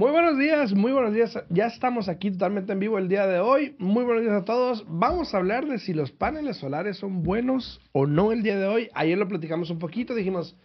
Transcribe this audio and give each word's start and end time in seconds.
Muy 0.00 0.12
buenos 0.12 0.38
días, 0.38 0.72
muy 0.72 0.92
buenos 0.92 1.12
días. 1.12 1.38
Ya 1.50 1.66
estamos 1.66 2.08
aquí 2.08 2.30
totalmente 2.30 2.72
en 2.72 2.78
vivo 2.78 2.96
el 2.96 3.06
día 3.06 3.26
de 3.26 3.38
hoy. 3.38 3.76
Muy 3.78 4.02
buenos 4.02 4.22
días 4.22 4.34
a 4.34 4.46
todos. 4.46 4.82
Vamos 4.88 5.34
a 5.34 5.36
hablar 5.36 5.66
de 5.66 5.78
si 5.78 5.92
los 5.92 6.10
paneles 6.10 6.56
solares 6.56 6.96
son 6.96 7.22
buenos 7.22 7.82
o 7.92 8.06
no 8.06 8.32
el 8.32 8.42
día 8.42 8.58
de 8.58 8.66
hoy. 8.66 8.88
Ayer 8.94 9.18
lo 9.18 9.28
platicamos 9.28 9.68
un 9.68 9.78
poquito, 9.78 10.14
dijimos, 10.14 10.56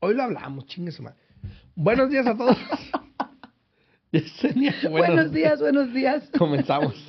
hoy 0.00 0.16
lo 0.16 0.24
hablamos, 0.24 0.66
chingue 0.66 0.90
su 0.90 1.04
madre. 1.04 1.16
Buenos 1.76 2.10
días 2.10 2.26
a 2.26 2.36
todos. 2.36 2.58
Yesenia, 4.10 4.74
buenos, 4.90 4.98
buenos 4.98 5.32
días, 5.32 5.60
buenos 5.60 5.94
días. 5.94 6.28
Comenzamos. 6.36 7.08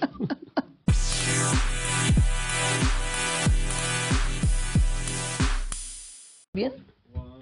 ¿Bien? 6.54 6.71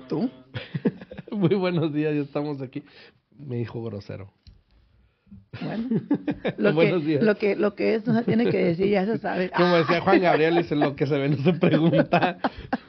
¿Tú? 0.08 0.32
Muy 1.32 1.56
buenos 1.56 1.94
días, 1.94 2.16
ya 2.16 2.22
estamos 2.22 2.62
aquí 2.62 2.82
me 3.46 3.58
dijo 3.58 3.82
grosero. 3.84 4.32
Bueno, 5.60 5.84
lo, 6.58 6.74
que, 6.74 7.20
lo 7.22 7.36
que, 7.36 7.56
lo 7.58 7.76
que 7.76 7.96
es 7.96 8.08
no 8.08 8.18
se 8.18 8.24
tiene 8.24 8.50
que 8.50 8.58
decir, 8.58 8.88
ya 8.88 9.06
se 9.06 9.18
sabe. 9.18 9.50
Como 9.56 9.76
decía 9.76 10.00
Juan 10.00 10.22
Gabriel, 10.22 10.56
dice 10.56 10.76
lo 10.78 10.96
que 10.96 11.06
se 11.06 11.18
ve 11.18 11.28
no 11.28 11.36
se 11.38 11.52
pregunta. 11.54 12.38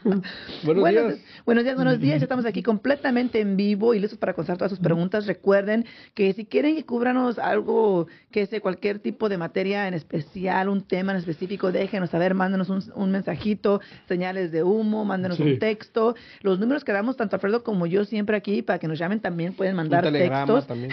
buenos, 0.62 0.84
días. 0.84 1.18
Buenos 1.44 1.64
días, 1.64 1.74
buenos 1.74 1.98
días. 1.98 2.22
Estamos 2.22 2.46
aquí 2.46 2.62
completamente 2.62 3.40
en 3.40 3.56
vivo 3.56 3.94
y 3.94 3.98
listos 3.98 4.18
para 4.18 4.34
contestar 4.34 4.58
todas 4.58 4.70
sus 4.70 4.78
preguntas. 4.78 5.26
Recuerden 5.26 5.86
que 6.14 6.32
si 6.34 6.44
quieren 6.44 6.76
que 6.76 6.86
cubranos 6.86 7.40
algo, 7.40 8.06
que 8.30 8.46
sea 8.46 8.60
cualquier 8.60 9.00
tipo 9.00 9.28
de 9.28 9.38
materia 9.38 9.88
en 9.88 9.94
especial, 9.94 10.68
un 10.68 10.82
tema 10.82 11.10
en 11.12 11.18
específico, 11.18 11.72
déjenos 11.72 12.10
saber, 12.10 12.34
mándenos 12.34 12.68
un, 12.68 13.10
mensajito, 13.10 13.80
señales 14.06 14.52
de 14.52 14.62
humo, 14.62 15.04
mándenos 15.04 15.40
un 15.40 15.58
texto. 15.58 16.14
Los 16.42 16.60
números 16.60 16.84
que 16.84 16.92
damos, 16.92 17.16
tanto 17.16 17.34
Alfredo 17.34 17.64
como 17.64 17.86
yo, 17.86 18.04
siempre 18.04 18.36
aquí, 18.36 18.62
para 18.62 18.78
que 18.78 18.86
nos 18.86 19.00
llamen 19.00 19.18
también, 19.18 19.52
pueden 19.52 19.74
mandar 19.74 20.12
textos. 20.12 20.68
También. 20.68 20.92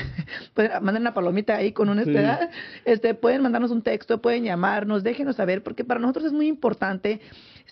pueden, 0.56 0.72
manden 0.84 1.04
una 1.04 1.14
palomita 1.14 1.59
ahí 1.60 1.72
con 1.72 1.90
una 1.90 2.02
esperanza. 2.02 2.50
Este, 2.86 3.14
pueden 3.14 3.42
mandarnos 3.42 3.72
un 3.72 3.82
texto, 3.82 4.22
pueden 4.22 4.44
llamarnos, 4.44 5.04
déjenos 5.04 5.36
saber, 5.36 5.62
porque 5.62 5.84
para 5.84 6.00
nosotros 6.00 6.26
es 6.26 6.34
muy 6.34 6.48
importante 6.48 7.20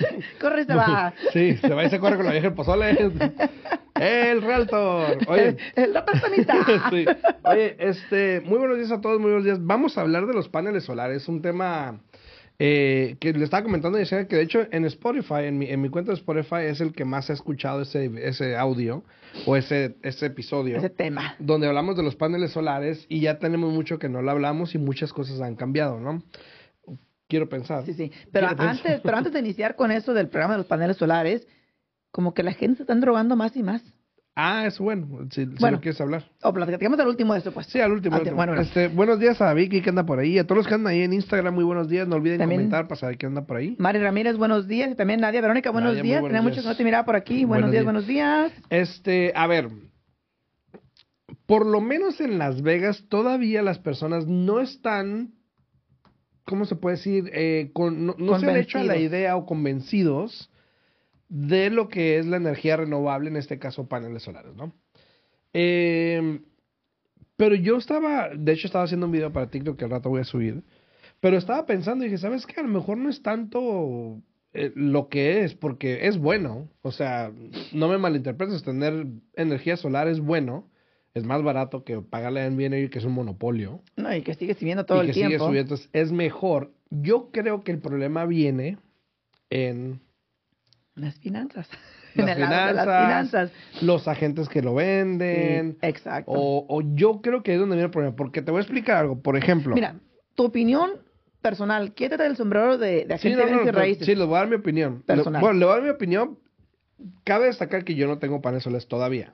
corre 0.41 0.65
se 0.65 0.75
va. 0.75 1.13
Sí, 1.33 1.57
se 1.57 1.69
va 1.69 1.85
y 1.85 1.89
se 1.89 1.99
corre 1.99 2.17
con 2.17 2.25
la 2.25 2.31
vieja 2.31 2.47
el 2.47 2.53
pozole. 2.53 2.97
El 3.95 4.41
Realtor. 4.41 5.17
Oye. 5.27 5.57
El, 5.75 5.93
sí. 6.89 7.05
Oye, 7.43 7.75
este, 7.79 8.41
muy 8.41 8.57
buenos 8.57 8.77
días 8.77 8.91
a 8.91 9.01
todos, 9.01 9.19
muy 9.19 9.29
buenos 9.29 9.45
días. 9.45 9.59
Vamos 9.61 9.97
a 9.97 10.01
hablar 10.01 10.25
de 10.25 10.33
los 10.33 10.49
paneles 10.49 10.83
solares, 10.85 11.27
un 11.27 11.41
tema 11.41 11.99
eh, 12.63 13.15
que 13.19 13.33
le 13.33 13.43
estaba 13.43 13.63
comentando 13.63 13.97
y 13.97 14.01
decía 14.01 14.27
que 14.27 14.35
de 14.35 14.43
hecho 14.43 14.67
en 14.71 14.85
Spotify, 14.85 15.45
en 15.45 15.57
mi, 15.57 15.67
en 15.67 15.81
mi 15.81 15.89
cuenta 15.89 16.11
de 16.11 16.17
Spotify 16.17 16.65
es 16.67 16.79
el 16.79 16.93
que 16.93 17.05
más 17.05 17.29
ha 17.29 17.33
escuchado 17.33 17.81
ese, 17.81 18.11
ese 18.23 18.55
audio 18.55 19.03
o 19.45 19.55
ese, 19.55 19.95
ese 20.03 20.27
episodio. 20.27 20.77
Ese 20.77 20.89
tema. 20.89 21.35
Donde 21.39 21.67
hablamos 21.67 21.97
de 21.97 22.03
los 22.03 22.15
paneles 22.15 22.51
solares 22.51 23.05
y 23.09 23.21
ya 23.21 23.39
tenemos 23.39 23.73
mucho 23.73 23.97
que 23.97 24.09
no 24.09 24.21
lo 24.21 24.29
hablamos 24.29 24.75
y 24.75 24.77
muchas 24.77 25.11
cosas 25.11 25.41
han 25.41 25.55
cambiado, 25.55 25.99
¿no? 25.99 26.21
Quiero 27.31 27.47
pensar. 27.47 27.85
Sí, 27.85 27.93
sí. 27.93 28.11
Pero 28.29 28.49
antes, 28.49 28.99
pero 28.99 29.15
antes 29.15 29.31
de 29.31 29.39
iniciar 29.39 29.77
con 29.77 29.89
eso 29.89 30.13
del 30.13 30.27
programa 30.27 30.55
de 30.55 30.57
los 30.57 30.67
paneles 30.67 30.97
solares, 30.97 31.47
como 32.11 32.33
que 32.33 32.43
la 32.43 32.51
gente 32.51 32.75
se 32.75 32.83
está 32.83 32.93
drogando 32.95 33.37
más 33.37 33.55
y 33.55 33.63
más. 33.63 33.81
Ah, 34.35 34.65
es 34.65 34.79
bueno, 34.79 35.07
si, 35.31 35.45
bueno, 35.45 35.79
quieres 35.79 36.01
hablar. 36.01 36.25
O 36.43 36.51
platicamos 36.51 36.99
al 36.99 37.07
último 37.07 37.31
de 37.31 37.39
esto, 37.39 37.53
pues. 37.53 37.67
Sí, 37.67 37.79
al 37.79 37.93
último. 37.93 38.19
Bueno, 38.35 38.59
este, 38.59 38.89
buenos 38.89 39.17
días 39.17 39.41
a 39.41 39.53
Vicky 39.53 39.81
que 39.81 39.91
anda 39.91 40.05
por 40.05 40.19
ahí, 40.19 40.39
a 40.39 40.43
todos 40.43 40.57
los 40.57 40.67
que 40.67 40.73
andan 40.73 40.91
ahí 40.91 41.03
en 41.03 41.13
Instagram, 41.13 41.55
muy 41.55 41.63
buenos 41.63 41.87
días, 41.87 42.05
no 42.05 42.17
olviden 42.17 42.41
comentar 42.41 42.89
para 42.89 42.99
saber 42.99 43.17
quién 43.17 43.29
anda 43.29 43.45
por 43.45 43.55
ahí. 43.55 43.77
Mari 43.79 43.99
Ramírez, 43.99 44.35
buenos 44.35 44.67
días, 44.67 44.91
y 44.91 44.95
también 44.95 45.21
Nadia 45.21 45.39
Verónica, 45.39 45.71
buenos 45.71 46.01
días, 46.01 46.21
muchos 46.43 46.63
que 46.63 46.69
no 46.69 46.75
te 46.75 46.83
miraba 46.83 47.05
por 47.05 47.15
aquí, 47.15 47.45
buenos, 47.45 47.71
días, 47.71 47.85
buenos 47.85 48.07
días. 48.07 48.51
Este, 48.69 49.31
a 49.37 49.47
ver, 49.47 49.69
por 51.45 51.65
lo 51.65 51.79
menos 51.79 52.19
en 52.19 52.37
Las 52.37 52.61
Vegas 52.61 53.05
todavía 53.07 53.61
las 53.61 53.79
personas 53.79 54.27
no 54.27 54.59
están, 54.59 55.33
¿cómo 56.45 56.65
se 56.65 56.75
puede 56.75 56.97
decir? 56.97 57.29
Eh, 57.33 57.71
con, 57.73 58.05
no, 58.05 58.39
se 58.39 58.49
han 58.49 58.57
hecho 58.57 58.79
a 58.79 58.83
la 58.83 58.97
idea 58.97 59.35
o 59.35 59.45
convencidos 59.45 60.49
de 61.29 61.69
lo 61.69 61.87
que 61.87 62.17
es 62.19 62.25
la 62.25 62.37
energía 62.37 62.77
renovable, 62.77 63.29
en 63.29 63.37
este 63.37 63.57
caso 63.59 63.87
paneles 63.87 64.23
solares, 64.23 64.55
¿no? 64.55 64.73
Em, 65.53 66.43
pero 67.37 67.55
yo 67.55 67.77
estaba, 67.77 68.29
de 68.35 68.51
hecho 68.51 68.67
estaba 68.67 68.83
haciendo 68.83 69.05
un 69.05 69.11
video 69.11 69.31
para 69.31 69.49
TikTok 69.49 69.77
que 69.77 69.85
al 69.85 69.91
rato 69.91 70.09
voy 70.09 70.21
a 70.21 70.25
subir, 70.25 70.63
pero 71.19 71.37
estaba 71.37 71.65
pensando 71.65 72.03
y 72.03 72.07
dije, 72.07 72.17
¿sabes 72.17 72.45
qué? 72.45 72.59
A 72.59 72.63
lo 72.63 72.69
mejor 72.69 72.97
no 72.97 73.09
es 73.09 73.21
tanto 73.21 74.21
eh, 74.53 74.71
lo 74.75 75.07
que 75.07 75.43
es, 75.43 75.55
porque 75.55 76.07
es 76.07 76.17
bueno, 76.17 76.69
o 76.81 76.91
sea, 76.91 77.31
no 77.71 77.87
me 77.87 77.97
malinterpretes, 77.97 78.63
tener 78.63 79.07
energía 79.35 79.77
solar 79.77 80.07
es 80.07 80.19
bueno, 80.19 80.70
es 81.13 81.25
más 81.25 81.43
barato 81.43 81.83
que 81.83 81.99
pagarle 81.99 82.41
a 82.41 82.45
Airbnb, 82.45 82.89
que 82.89 82.99
es 82.99 83.05
un 83.05 83.13
monopolio. 83.13 83.81
No, 83.97 84.13
y 84.15 84.21
que 84.21 84.33
sigue 84.33 84.53
subiendo 84.53 84.85
todo 84.85 84.99
y 85.03 85.07
el 85.07 85.07
que 85.07 85.13
Sigue 85.13 85.39
subiendo, 85.39 85.59
entonces 85.59 85.89
es 85.93 86.11
mejor. 86.11 86.71
Yo 86.89 87.29
creo 87.31 87.63
que 87.63 87.71
el 87.71 87.79
problema 87.79 88.25
viene 88.25 88.77
en 89.49 90.01
las 90.95 91.19
finanzas. 91.19 91.69
Las, 92.13 92.35
finanzas, 92.35 93.51
los 93.81 94.05
agentes 94.09 94.49
que 94.49 94.61
lo 94.61 94.73
venden. 94.73 95.77
exacto. 95.81 96.33
O, 96.35 96.81
yo 96.93 97.21
creo 97.21 97.41
que 97.41 97.53
es 97.53 97.59
donde 97.59 97.77
viene 97.77 97.85
el 97.85 97.91
problema. 97.91 98.17
Porque 98.17 98.41
te 98.41 98.51
voy 98.51 98.59
a 98.59 98.63
explicar 98.63 98.97
algo. 98.97 99.21
Por 99.21 99.37
ejemplo. 99.37 99.73
Mira, 99.73 99.95
tu 100.35 100.43
opinión 100.43 100.91
personal. 101.41 101.93
Quédate 101.93 102.23
del 102.23 102.35
sombrero 102.35 102.77
de, 102.77 103.05
de 103.05 103.13
agente 103.13 103.41
sí, 103.47 103.65
de 103.65 103.71
raíces. 103.71 104.05
Sí, 104.05 104.13
le 104.13 104.25
voy 104.25 104.35
a 104.35 104.39
dar 104.39 104.49
mi 104.49 104.55
opinión. 104.55 105.03
Personal. 105.03 105.41
bueno, 105.41 105.57
le 105.57 105.65
voy 105.65 105.71
a 105.71 105.75
dar 105.75 105.83
mi 105.85 105.89
opinión. 105.89 106.37
Cabe 107.23 107.45
destacar 107.45 107.85
que 107.85 107.95
yo 107.95 108.07
no 108.07 108.17
tengo 108.19 108.41
paneles 108.41 108.63
solares 108.63 108.89
todavía. 108.89 109.33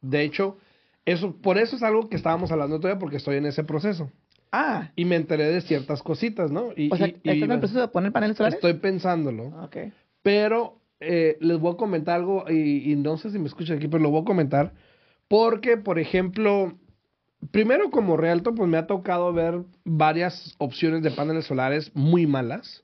De 0.00 0.22
hecho, 0.22 0.58
eso, 1.04 1.36
por 1.36 1.58
eso 1.58 1.76
es 1.76 1.82
algo 1.82 2.08
que 2.08 2.16
estábamos 2.16 2.52
hablando 2.52 2.78
todavía 2.78 2.98
porque 2.98 3.16
estoy 3.16 3.36
en 3.36 3.46
ese 3.46 3.64
proceso. 3.64 4.10
Ah. 4.52 4.90
Y 4.96 5.04
me 5.04 5.16
enteré 5.16 5.44
de 5.44 5.60
ciertas 5.60 6.02
cositas, 6.02 6.50
¿no? 6.50 6.70
Y, 6.76 6.92
o 6.92 6.96
sea, 6.96 7.06
¿estás 7.06 7.36
en 7.36 7.50
el 7.50 7.58
proceso 7.58 7.80
de 7.80 7.88
poner 7.88 8.12
paneles 8.12 8.36
solares? 8.36 8.56
Estoy 8.56 8.74
pensándolo. 8.74 9.44
Ok. 9.62 9.76
Pero 10.22 10.80
eh, 10.98 11.38
les 11.40 11.58
voy 11.58 11.72
a 11.72 11.76
comentar 11.76 12.16
algo 12.16 12.44
y, 12.50 12.94
no 12.96 13.16
sé 13.16 13.30
si 13.30 13.38
me 13.38 13.46
escuchan 13.46 13.78
aquí, 13.78 13.88
pero 13.88 14.02
lo 14.02 14.10
voy 14.10 14.22
a 14.22 14.26
comentar. 14.26 14.72
Porque, 15.28 15.76
por 15.76 15.98
ejemplo, 15.98 16.74
primero 17.50 17.90
como 17.90 18.16
realto, 18.16 18.54
pues 18.54 18.68
me 18.68 18.76
ha 18.76 18.86
tocado 18.86 19.32
ver 19.32 19.62
varias 19.84 20.54
opciones 20.58 21.02
de 21.02 21.12
paneles 21.12 21.46
solares 21.46 21.90
muy 21.94 22.26
malas, 22.26 22.82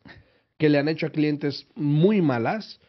que 0.56 0.69
le 0.69 0.78
han 0.78 0.88
hecho 0.88 1.06
a 1.06 1.10
clientes 1.10 1.66
muy 1.75 2.22
malas. 2.22 2.81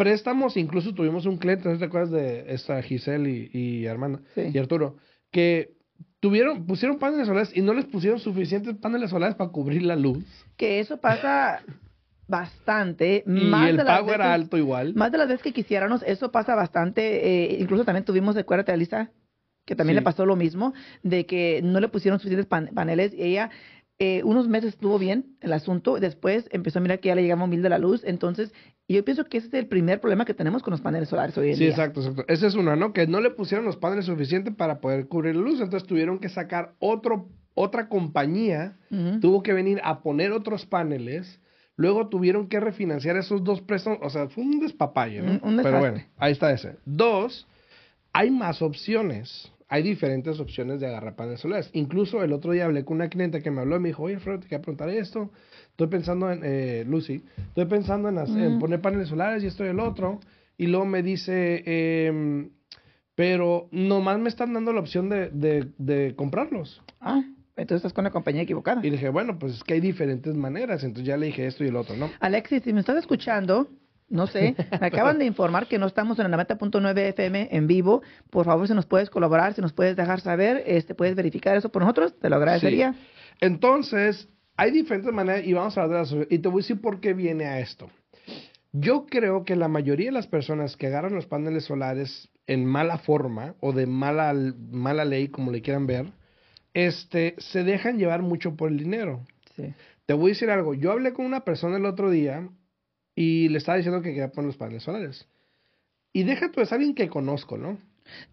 Préstamos, 0.00 0.56
incluso 0.56 0.94
tuvimos 0.94 1.26
un 1.26 1.36
cliente, 1.36 1.68
¿no 1.68 1.76
te 1.76 1.84
acuerdas 1.84 2.10
de 2.10 2.54
esta 2.54 2.80
Giselle 2.80 3.28
y, 3.28 3.50
y 3.52 3.86
Armando 3.86 4.22
y 4.34 4.56
Arturo? 4.56 4.96
Que 5.30 5.74
tuvieron, 6.20 6.64
pusieron 6.64 6.98
paneles 6.98 7.26
solares 7.26 7.54
y 7.54 7.60
no 7.60 7.74
les 7.74 7.84
pusieron 7.84 8.18
suficientes 8.18 8.78
paneles 8.78 9.10
solares 9.10 9.36
para 9.36 9.50
cubrir 9.50 9.82
la 9.82 9.96
luz. 9.96 10.24
Que 10.56 10.80
eso 10.80 11.02
pasa 11.02 11.60
bastante. 12.26 13.24
Y 13.26 13.30
más 13.30 13.68
el 13.68 13.76
de 13.76 13.84
pago 13.84 14.10
era 14.14 14.32
alto 14.32 14.56
igual. 14.56 14.94
Más 14.94 15.12
de 15.12 15.18
las 15.18 15.28
veces 15.28 15.42
que 15.42 15.52
quisiéramos, 15.52 16.02
eso 16.04 16.32
pasa 16.32 16.54
bastante. 16.54 17.02
Eh, 17.52 17.58
incluso 17.60 17.84
también 17.84 18.06
tuvimos, 18.06 18.38
acuérdate, 18.38 18.72
Alisa, 18.72 19.10
que 19.66 19.76
también 19.76 19.96
le 19.96 20.02
pasó 20.02 20.24
lo 20.24 20.34
mismo, 20.34 20.72
de 21.02 21.26
que 21.26 21.60
no 21.62 21.78
le 21.78 21.88
pusieron 21.88 22.18
suficientes 22.20 22.46
paneles 22.46 23.12
y 23.12 23.22
ella 23.22 23.50
eh, 24.00 24.22
unos 24.24 24.48
meses 24.48 24.74
estuvo 24.74 24.98
bien 24.98 25.36
el 25.40 25.52
asunto, 25.52 26.00
después 26.00 26.48
empezó 26.50 26.80
a 26.80 26.82
mirar 26.82 26.98
que 26.98 27.08
ya 27.08 27.14
le 27.14 27.22
llegaba 27.22 27.46
mil 27.46 27.62
de 27.62 27.68
la 27.68 27.78
luz, 27.78 28.02
entonces 28.04 28.52
yo 28.88 29.04
pienso 29.04 29.26
que 29.26 29.38
ese 29.38 29.46
es 29.46 29.54
el 29.54 29.68
primer 29.68 30.00
problema 30.00 30.24
que 30.24 30.34
tenemos 30.34 30.64
con 30.64 30.72
los 30.72 30.80
paneles 30.80 31.08
solares 31.08 31.38
hoy 31.38 31.50
en 31.50 31.56
sí, 31.56 31.64
día. 31.64 31.74
Sí, 31.74 31.80
exacto, 31.80 32.00
exacto. 32.00 32.24
Esa 32.26 32.48
es 32.48 32.56
una, 32.56 32.74
¿no? 32.74 32.92
Que 32.92 33.06
no 33.06 33.20
le 33.20 33.30
pusieron 33.30 33.64
los 33.64 33.76
paneles 33.76 34.06
suficientes 34.06 34.54
para 34.56 34.80
poder 34.80 35.06
cubrir 35.06 35.36
la 35.36 35.42
luz, 35.42 35.60
entonces 35.60 35.86
tuvieron 35.86 36.18
que 36.18 36.28
sacar 36.28 36.74
otro, 36.80 37.28
otra 37.54 37.88
compañía, 37.88 38.76
tuvo 39.20 39.44
que 39.44 39.52
venir 39.52 39.80
a 39.84 40.02
poner 40.02 40.32
otros 40.32 40.66
paneles 40.66 41.38
Luego 41.80 42.08
tuvieron 42.08 42.46
que 42.46 42.60
refinanciar 42.60 43.16
esos 43.16 43.42
dos 43.42 43.62
préstamos. 43.62 44.00
O 44.02 44.10
sea, 44.10 44.28
fue 44.28 44.44
un 44.44 44.60
despapalle, 44.60 45.22
¿no? 45.22 45.40
Pero 45.62 45.78
bueno, 45.78 46.02
ahí 46.18 46.32
está 46.32 46.52
ese. 46.52 46.76
Dos, 46.84 47.46
hay 48.12 48.30
más 48.30 48.60
opciones. 48.60 49.50
Hay 49.72 49.84
diferentes 49.84 50.40
opciones 50.40 50.80
de 50.80 50.88
agarrar 50.88 51.14
paneles 51.14 51.40
solares. 51.40 51.70
Incluso 51.74 52.24
el 52.24 52.32
otro 52.32 52.50
día 52.50 52.64
hablé 52.64 52.84
con 52.84 52.96
una 52.96 53.08
cliente 53.08 53.40
que 53.40 53.52
me 53.52 53.60
habló 53.60 53.76
y 53.76 53.78
me 53.78 53.88
dijo, 53.90 54.02
oye, 54.02 54.18
Fred, 54.18 54.40
te 54.40 54.46
quería 54.46 54.60
preguntar 54.60 54.88
esto. 54.88 55.30
Estoy 55.70 55.86
pensando 55.86 56.28
en, 56.28 56.40
eh, 56.42 56.84
Lucy, 56.88 57.22
estoy 57.36 57.66
pensando 57.66 58.08
en, 58.08 58.58
poner 58.58 58.80
paneles 58.80 59.08
solares 59.08 59.44
y 59.44 59.46
esto 59.46 59.64
y 59.64 59.68
el 59.68 59.78
otro. 59.78 60.18
Y 60.58 60.66
luego 60.66 60.86
me 60.86 61.04
dice, 61.04 61.62
eh, 61.64 62.48
pero 63.14 63.68
nomás 63.70 64.18
me 64.18 64.28
están 64.28 64.52
dando 64.52 64.72
la 64.72 64.80
opción 64.80 65.08
de, 65.08 65.30
de, 65.30 65.68
de 65.78 66.16
comprarlos. 66.16 66.82
Ah. 67.00 67.22
Entonces 67.56 67.76
estás 67.76 67.92
con 67.92 68.02
la 68.02 68.10
compañía 68.10 68.42
equivocada. 68.42 68.84
Y 68.84 68.90
dije, 68.90 69.08
bueno, 69.08 69.38
pues 69.38 69.54
es 69.54 69.62
que 69.62 69.74
hay 69.74 69.80
diferentes 69.80 70.34
maneras. 70.34 70.82
Entonces 70.82 71.06
ya 71.06 71.16
le 71.16 71.26
dije 71.26 71.46
esto 71.46 71.62
y 71.62 71.68
el 71.68 71.76
otro, 71.76 71.96
¿no? 71.96 72.10
Alexis, 72.18 72.62
si 72.64 72.72
me 72.72 72.80
estás 72.80 72.96
escuchando, 72.96 73.68
no 74.10 74.26
sé, 74.26 74.56
me 74.80 74.86
acaban 74.88 75.18
de 75.18 75.24
informar 75.24 75.68
que 75.68 75.78
no 75.78 75.86
estamos 75.86 76.18
en 76.18 76.26
el 76.26 76.32
90.9 76.32 76.98
FM 76.98 77.48
en 77.52 77.66
vivo. 77.66 78.02
Por 78.28 78.44
favor, 78.44 78.66
si 78.66 78.74
nos 78.74 78.84
puedes 78.84 79.08
colaborar, 79.08 79.54
si 79.54 79.62
nos 79.62 79.72
puedes 79.72 79.96
dejar 79.96 80.20
saber, 80.20 80.62
este, 80.66 80.94
puedes 80.94 81.14
verificar 81.14 81.56
eso 81.56 81.70
por 81.70 81.82
nosotros, 81.82 82.18
te 82.18 82.28
lo 82.28 82.36
agradecería. 82.36 82.94
Entonces, 83.40 84.28
hay 84.56 84.72
diferentes 84.72 85.12
maneras 85.12 85.46
y 85.46 85.52
vamos 85.52 85.78
a 85.78 85.82
hablar 85.82 86.06
de 86.06 86.26
Y 86.28 86.40
te 86.40 86.48
voy 86.48 86.60
a 86.60 86.64
decir 86.64 86.80
por 86.80 87.00
qué 87.00 87.14
viene 87.14 87.46
a 87.46 87.60
esto. 87.60 87.88
Yo 88.72 89.06
creo 89.06 89.44
que 89.44 89.56
la 89.56 89.68
mayoría 89.68 90.06
de 90.06 90.12
las 90.12 90.26
personas 90.26 90.76
que 90.76 90.88
agarran 90.88 91.14
los 91.14 91.26
paneles 91.26 91.64
solares 91.64 92.28
en 92.46 92.66
mala 92.66 92.98
forma 92.98 93.54
o 93.60 93.72
de 93.72 93.86
mala, 93.86 94.34
mala 94.70 95.04
ley, 95.04 95.28
como 95.28 95.50
le 95.50 95.62
quieran 95.62 95.86
ver, 95.86 96.06
este, 96.74 97.34
se 97.38 97.64
dejan 97.64 97.98
llevar 97.98 98.22
mucho 98.22 98.56
por 98.56 98.70
el 98.70 98.78
dinero. 98.78 99.24
Sí. 99.56 99.72
Te 100.06 100.14
voy 100.14 100.30
a 100.30 100.34
decir 100.34 100.50
algo. 100.50 100.74
Yo 100.74 100.92
hablé 100.92 101.12
con 101.12 101.26
una 101.26 101.40
persona 101.40 101.76
el 101.76 101.86
otro 101.86 102.10
día 102.10 102.48
y 103.20 103.50
le 103.50 103.58
estaba 103.58 103.76
diciendo 103.76 104.00
que 104.00 104.08
quería 104.08 104.32
poner 104.32 104.46
los 104.46 104.56
paneles 104.56 104.82
solares. 104.82 105.28
Y 106.10 106.22
deja 106.22 106.50
tú, 106.50 106.62
es 106.62 106.72
alguien 106.72 106.94
que 106.94 107.10
conozco, 107.10 107.58
¿no? 107.58 107.76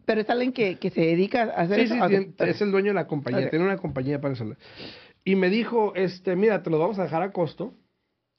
Pero 0.05 0.21
es 0.21 0.29
alguien 0.29 0.53
que, 0.53 0.77
que 0.77 0.91
se 0.91 1.01
dedica 1.01 1.43
a 1.43 1.63
hacer 1.63 1.81
eso. 1.81 1.95
Sí, 2.07 2.33
es 2.39 2.61
el 2.61 2.71
dueño 2.71 2.91
de 2.91 2.93
la 2.93 3.05
compañía, 3.05 3.49
tiene 3.49 3.65
una 3.65 3.75
compañía 3.75 4.13
de 4.13 4.19
paneles 4.19 4.37
solares. 4.37 4.63
Y 5.25 5.35
me 5.35 5.49
dijo, 5.49 5.93
este, 5.93 6.37
mira, 6.37 6.63
te 6.63 6.69
lo 6.69 6.79
vamos 6.79 6.99
a 6.99 7.03
dejar 7.03 7.21
a 7.21 7.33
costo, 7.33 7.73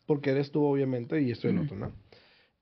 porque 0.07 0.31
eres 0.31 0.51
tú, 0.51 0.65
obviamente, 0.65 1.21
y 1.21 1.33
estoy 1.33 1.51
el 1.51 1.59
otro, 1.59 1.77
¿no? 1.77 1.93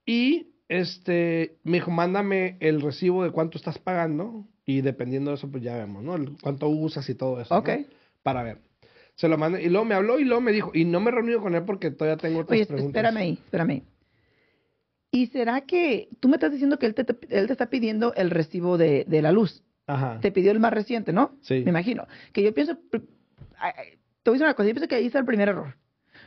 Y 0.05 0.55
este, 0.67 1.55
me 1.63 1.77
dijo, 1.77 1.89
mándame 1.89 2.57
el 2.59 2.81
recibo 2.81 3.23
de 3.23 3.31
cuánto 3.31 3.57
estás 3.57 3.79
pagando 3.79 4.45
y 4.65 4.81
dependiendo 4.81 5.31
de 5.31 5.37
eso, 5.37 5.49
pues 5.49 5.63
ya 5.63 5.77
vemos, 5.77 6.03
¿no? 6.03 6.17
cuánto 6.41 6.67
usas 6.67 7.09
y 7.09 7.15
todo 7.15 7.39
eso. 7.39 7.55
Ok. 7.55 7.69
Para 8.21 8.43
ver. 8.43 8.66
Se 9.17 9.27
lo 9.27 9.37
mandé 9.37 9.63
y 9.63 9.69
luego 9.69 9.83
me 9.83 9.95
habló 9.95 10.19
y 10.19 10.23
luego 10.23 10.41
me 10.41 10.51
dijo, 10.51 10.71
y 10.73 10.85
no 10.85 10.99
me 10.99 11.09
he 11.09 11.13
reunido 11.13 11.41
con 11.41 11.55
él 11.55 11.63
porque 11.63 11.89
todavía 11.89 12.17
tengo 12.17 12.39
otras 12.39 12.55
Oye, 12.55 12.65
preguntas. 12.67 12.89
Espérame 12.89 13.17
ahí, 13.17 13.33
espérame. 13.33 13.83
¿Y 15.11 15.27
será 15.27 15.61
que 15.61 16.09
tú 16.19 16.29
me 16.29 16.35
estás 16.35 16.51
diciendo 16.51 16.77
que 16.77 16.85
él 16.85 16.93
te, 16.93 17.01
él 17.29 17.47
te 17.47 17.51
está 17.51 17.69
pidiendo 17.69 18.13
el 18.13 18.29
recibo 18.29 18.77
de, 18.77 19.05
de 19.07 19.21
la 19.23 19.31
luz? 19.31 19.63
Ajá. 19.87 20.19
Te 20.21 20.31
pidió 20.31 20.51
el 20.51 20.59
más 20.59 20.71
reciente, 20.71 21.13
¿no? 21.13 21.31
Sí. 21.41 21.61
Me 21.63 21.71
imagino. 21.71 22.05
Que 22.31 22.43
yo 22.43 22.53
pienso, 22.53 22.75
te 22.75 22.99
voy 22.99 23.07
a 23.63 24.31
decir 24.31 24.43
una 24.45 24.53
cosa, 24.53 24.67
yo 24.67 24.73
pienso 24.75 24.87
que 24.87 24.95
ahí 24.95 25.07
está 25.07 25.17
el 25.19 25.25
primer 25.25 25.49
error. 25.49 25.75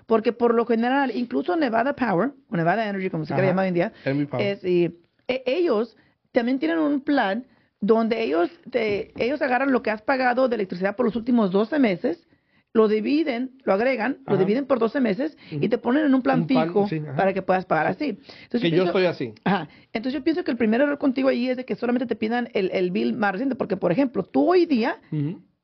Porque 0.07 0.33
por 0.33 0.55
lo 0.55 0.67
general, 0.67 1.13
incluso 1.15 1.55
Nevada 1.55 1.95
Power, 1.95 2.33
o 2.49 2.57
Nevada 2.57 2.89
Energy, 2.89 3.11
como 3.11 3.25
se 3.25 3.35
quiera 3.35 3.51
llamar 3.51 3.65
hoy 3.65 3.69
en 3.69 3.75
día, 3.75 3.93
es, 4.39 4.65
y, 4.65 4.99
e, 5.29 5.43
ellos 5.47 5.97
también 6.33 6.59
tienen 6.59 6.79
un 6.79 7.03
plan 7.03 7.47
donde 7.81 8.23
ellos, 8.23 8.51
te, 8.71 9.13
ellos 9.23 9.41
agarran 9.43 9.71
lo 9.71 9.83
que 9.83 9.91
has 9.91 10.03
pagado 10.03 10.49
de 10.49 10.57
electricidad 10.57 10.97
por 10.97 11.07
los 11.07 11.15
últimos 11.15 11.53
12 11.53 11.79
meses, 11.79 12.27
lo 12.73 12.87
dividen, 12.87 13.53
lo 13.65 13.73
agregan, 13.73 14.19
lo 14.27 14.37
dividen 14.37 14.67
por 14.67 14.79
12 14.79 15.01
meses 15.01 15.37
y 15.51 15.69
te 15.69 15.79
ponen 15.79 16.07
en 16.07 16.15
un 16.15 16.23
plan 16.23 16.47
fijo 16.47 16.89
para 17.17 17.33
que 17.33 17.43
puedas 17.43 17.65
pagar 17.65 17.89
así. 17.89 18.19
Entonces, 18.45 18.71
que 18.71 18.71
yo, 18.71 18.85
estoy 18.85 19.07
así. 19.07 19.35
Ajá. 19.45 19.69
Entonces 19.93 20.19
yo 20.19 20.25
pienso 20.25 20.45
que 20.45 20.53
el 20.53 20.57
primer 20.57 20.81
error 20.81 20.99
contigo 20.99 21.29
ahí 21.29 21.49
es 21.49 21.57
de 21.57 21.65
que 21.65 21.75
solamente 21.75 22.07
te 22.07 22.15
pidan 22.15 22.49
el, 22.55 22.71
el 22.73 22.93
bill 22.93 23.15
más 23.15 23.33
reciente, 23.33 23.57
porque 23.57 23.77
por 23.77 23.91
ejemplo, 23.91 24.23
tú 24.23 24.51
hoy 24.51 24.67
día 24.67 25.01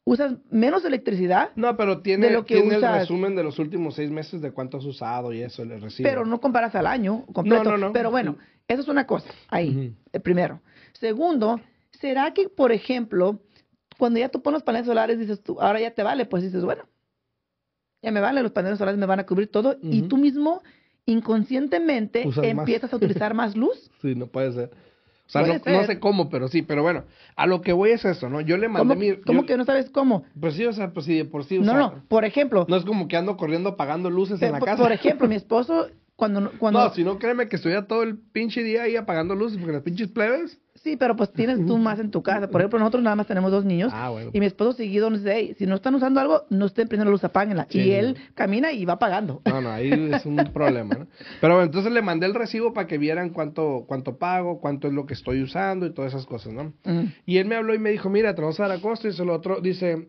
usas 0.04 0.34
menos 0.50 0.84
electricidad. 0.84 1.50
No, 1.54 1.76
pero 1.76 2.00
tiene, 2.00 2.30
lo 2.30 2.44
que 2.44 2.56
tiene 2.56 2.76
el 2.76 2.82
resumen 2.82 3.36
de 3.36 3.44
los 3.44 3.58
últimos 3.60 3.94
seis 3.94 4.10
meses 4.10 4.40
de 4.40 4.50
cuánto 4.50 4.78
has 4.78 4.84
usado 4.84 5.32
y 5.32 5.42
eso, 5.42 5.62
el 5.62 5.80
recibo. 5.80 6.08
Pero 6.08 6.24
no 6.24 6.40
comparas 6.40 6.74
al 6.74 6.86
año 6.88 7.24
completo. 7.32 7.64
No, 7.64 7.70
no, 7.72 7.86
no. 7.88 7.92
Pero 7.92 8.10
bueno, 8.10 8.36
eso 8.66 8.82
es 8.82 8.88
una 8.88 9.06
cosa 9.06 9.28
ahí, 9.48 9.94
el 10.12 10.22
primero. 10.22 10.60
Segundo, 10.92 11.60
¿será 11.92 12.32
que, 12.34 12.48
por 12.48 12.72
ejemplo, 12.72 13.40
cuando 13.96 14.18
ya 14.18 14.28
tú 14.28 14.42
pones 14.42 14.62
paneles 14.62 14.86
solares, 14.86 15.18
dices 15.18 15.42
tú, 15.42 15.60
ahora 15.60 15.80
ya 15.80 15.92
te 15.92 16.02
vale? 16.02 16.24
Pues 16.24 16.42
dices, 16.42 16.64
bueno, 16.64 16.84
ya 18.06 18.12
me 18.12 18.20
vale, 18.20 18.40
los 18.40 18.52
paneles 18.52 18.78
solares 18.78 19.00
me 19.00 19.06
van 19.06 19.18
a 19.18 19.26
cubrir 19.26 19.48
todo, 19.48 19.76
y 19.82 20.02
tú 20.02 20.16
mismo 20.16 20.62
inconscientemente 21.06 22.24
empiezas 22.42 22.92
a 22.92 22.96
utilizar 22.96 23.34
más 23.34 23.56
luz. 23.56 23.90
Sí, 24.00 24.14
no 24.14 24.26
puede 24.26 24.52
ser. 24.52 24.70
O 25.26 25.30
sea, 25.30 25.60
no, 25.66 25.84
sé 25.84 25.98
cómo, 25.98 26.28
pero 26.28 26.46
sí, 26.46 26.62
pero 26.62 26.82
bueno, 26.82 27.02
a 27.34 27.46
lo 27.46 27.60
que 27.60 27.72
voy 27.72 27.90
es 27.90 28.04
eso, 28.04 28.28
¿no? 28.28 28.40
Yo 28.40 28.56
le 28.56 28.68
mandé 28.68 28.94
¿Cómo, 28.94 29.00
mi... 29.00 29.16
¿Cómo 29.16 29.46
que 29.46 29.56
no 29.56 29.64
sabes 29.64 29.90
cómo? 29.90 30.24
Pues 30.38 30.54
sí, 30.54 30.64
o 30.64 30.72
sea, 30.72 30.92
pues 30.92 31.06
sí, 31.06 31.24
por 31.24 31.42
sí. 31.44 31.58
O 31.58 31.62
no, 31.62 31.74
no, 31.74 32.04
por 32.06 32.24
ejemplo... 32.24 32.64
No 32.68 32.76
es 32.76 32.84
como 32.84 33.08
que 33.08 33.16
ando 33.16 33.36
corriendo 33.36 33.70
apagando 33.70 34.08
luces 34.08 34.40
en 34.40 34.52
la 34.52 34.60
casa. 34.60 34.80
Por 34.80 34.92
ejemplo, 34.92 35.26
mi 35.26 35.34
esposo, 35.34 35.88
cuando, 36.16 36.50
cuando... 36.58 36.82
No, 36.82 36.94
si 36.94 37.04
no, 37.04 37.18
créeme 37.18 37.46
que 37.46 37.56
estuviera 37.56 37.86
todo 37.86 38.02
el 38.02 38.16
pinche 38.18 38.62
día 38.62 38.84
ahí 38.84 38.96
apagando 38.96 39.34
luces, 39.34 39.58
porque 39.58 39.74
las 39.74 39.82
pinches 39.82 40.08
plebes... 40.08 40.58
Sí, 40.74 40.96
pero 40.96 41.16
pues 41.16 41.32
tienes 41.32 41.64
tú 41.66 41.78
más 41.78 41.98
en 41.98 42.10
tu 42.10 42.22
casa. 42.22 42.48
Por 42.48 42.60
ejemplo, 42.60 42.78
nosotros 42.78 43.02
nada 43.02 43.16
más 43.16 43.26
tenemos 43.26 43.50
dos 43.50 43.64
niños. 43.64 43.90
Ah, 43.94 44.10
bueno. 44.10 44.30
Y 44.32 44.40
mi 44.40 44.46
esposo 44.46 44.72
seguido 44.74 45.10
nos 45.10 45.24
dice, 45.24 45.54
si 45.58 45.66
no 45.66 45.74
están 45.74 45.94
usando 45.94 46.20
algo, 46.20 46.44
no 46.48 46.66
estén 46.66 46.86
prendiendo 46.86 47.10
luz, 47.10 47.24
apáguenla. 47.24 47.66
y 47.70 47.90
él 47.90 48.16
camina 48.34 48.72
y 48.72 48.84
va 48.84 48.98
pagando. 48.98 49.42
No, 49.46 49.60
no, 49.60 49.70
ahí 49.70 49.90
es 49.90 50.24
un 50.26 50.36
problema, 50.54 50.94
¿no? 50.94 51.06
Pero 51.40 51.54
bueno, 51.54 51.66
entonces 51.66 51.92
le 51.92 52.02
mandé 52.02 52.26
el 52.26 52.34
recibo 52.34 52.72
para 52.72 52.86
que 52.86 52.98
vieran 52.98 53.30
cuánto, 53.30 53.84
cuánto 53.88 54.16
pago, 54.18 54.60
cuánto 54.60 54.86
es 54.86 54.94
lo 54.94 55.06
que 55.06 55.14
estoy 55.14 55.42
usando 55.42 55.86
y 55.86 55.92
todas 55.92 56.12
esas 56.12 56.26
cosas, 56.26 56.52
¿no? 56.52 56.72
Y 57.24 57.38
él 57.38 57.46
me 57.46 57.56
habló 57.56 57.74
y 57.74 57.78
me 57.78 57.90
dijo, 57.90 58.08
mira, 58.08 58.34
te 58.34 58.42
vamos 58.42 58.60
a 58.60 58.68
dar 58.68 58.78
a 58.78 58.80
costo. 58.80 59.08
Y 59.08 59.10
dice 59.10 59.22
el 59.22 59.30
otro, 59.30 59.60
dice, 59.60 60.08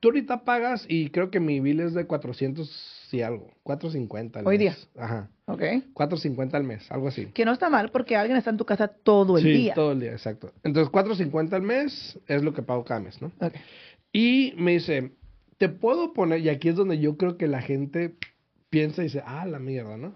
tú 0.00 0.08
ahorita 0.08 0.44
pagas 0.44 0.84
y 0.88 1.10
creo 1.10 1.30
que 1.30 1.40
mi 1.40 1.60
bill 1.60 1.80
es 1.80 1.94
de 1.94 2.06
400 2.06 2.95
Algo. 3.22 3.50
4.50 3.64 4.36
al 4.36 4.46
Hoy 4.46 4.58
día. 4.58 4.76
Ajá. 4.96 5.30
Ok. 5.46 5.60
4.50 5.94 6.54
al 6.54 6.64
mes, 6.64 6.90
algo 6.90 7.08
así. 7.08 7.26
Que 7.26 7.44
no 7.44 7.52
está 7.52 7.70
mal 7.70 7.90
porque 7.90 8.16
alguien 8.16 8.36
está 8.36 8.50
en 8.50 8.56
tu 8.56 8.64
casa 8.64 8.88
todo 8.88 9.38
el 9.38 9.44
día. 9.44 9.72
Sí, 9.72 9.74
todo 9.74 9.92
el 9.92 10.00
día, 10.00 10.12
exacto. 10.12 10.52
Entonces, 10.62 10.92
4.50 10.92 11.52
al 11.52 11.62
mes 11.62 12.18
es 12.26 12.42
lo 12.42 12.52
que 12.52 12.62
pago 12.62 12.84
cada 12.84 13.00
mes, 13.00 13.20
¿no? 13.22 13.32
Ok. 13.40 13.54
Y 14.12 14.54
me 14.56 14.72
dice, 14.72 15.12
te 15.58 15.68
puedo 15.68 16.12
poner, 16.12 16.40
y 16.40 16.48
aquí 16.48 16.68
es 16.68 16.76
donde 16.76 16.98
yo 16.98 17.16
creo 17.16 17.36
que 17.36 17.48
la 17.48 17.62
gente 17.62 18.16
piensa 18.70 19.02
y 19.02 19.04
dice, 19.04 19.22
ah, 19.24 19.46
la 19.46 19.58
mierda, 19.58 19.96
¿no? 19.96 20.14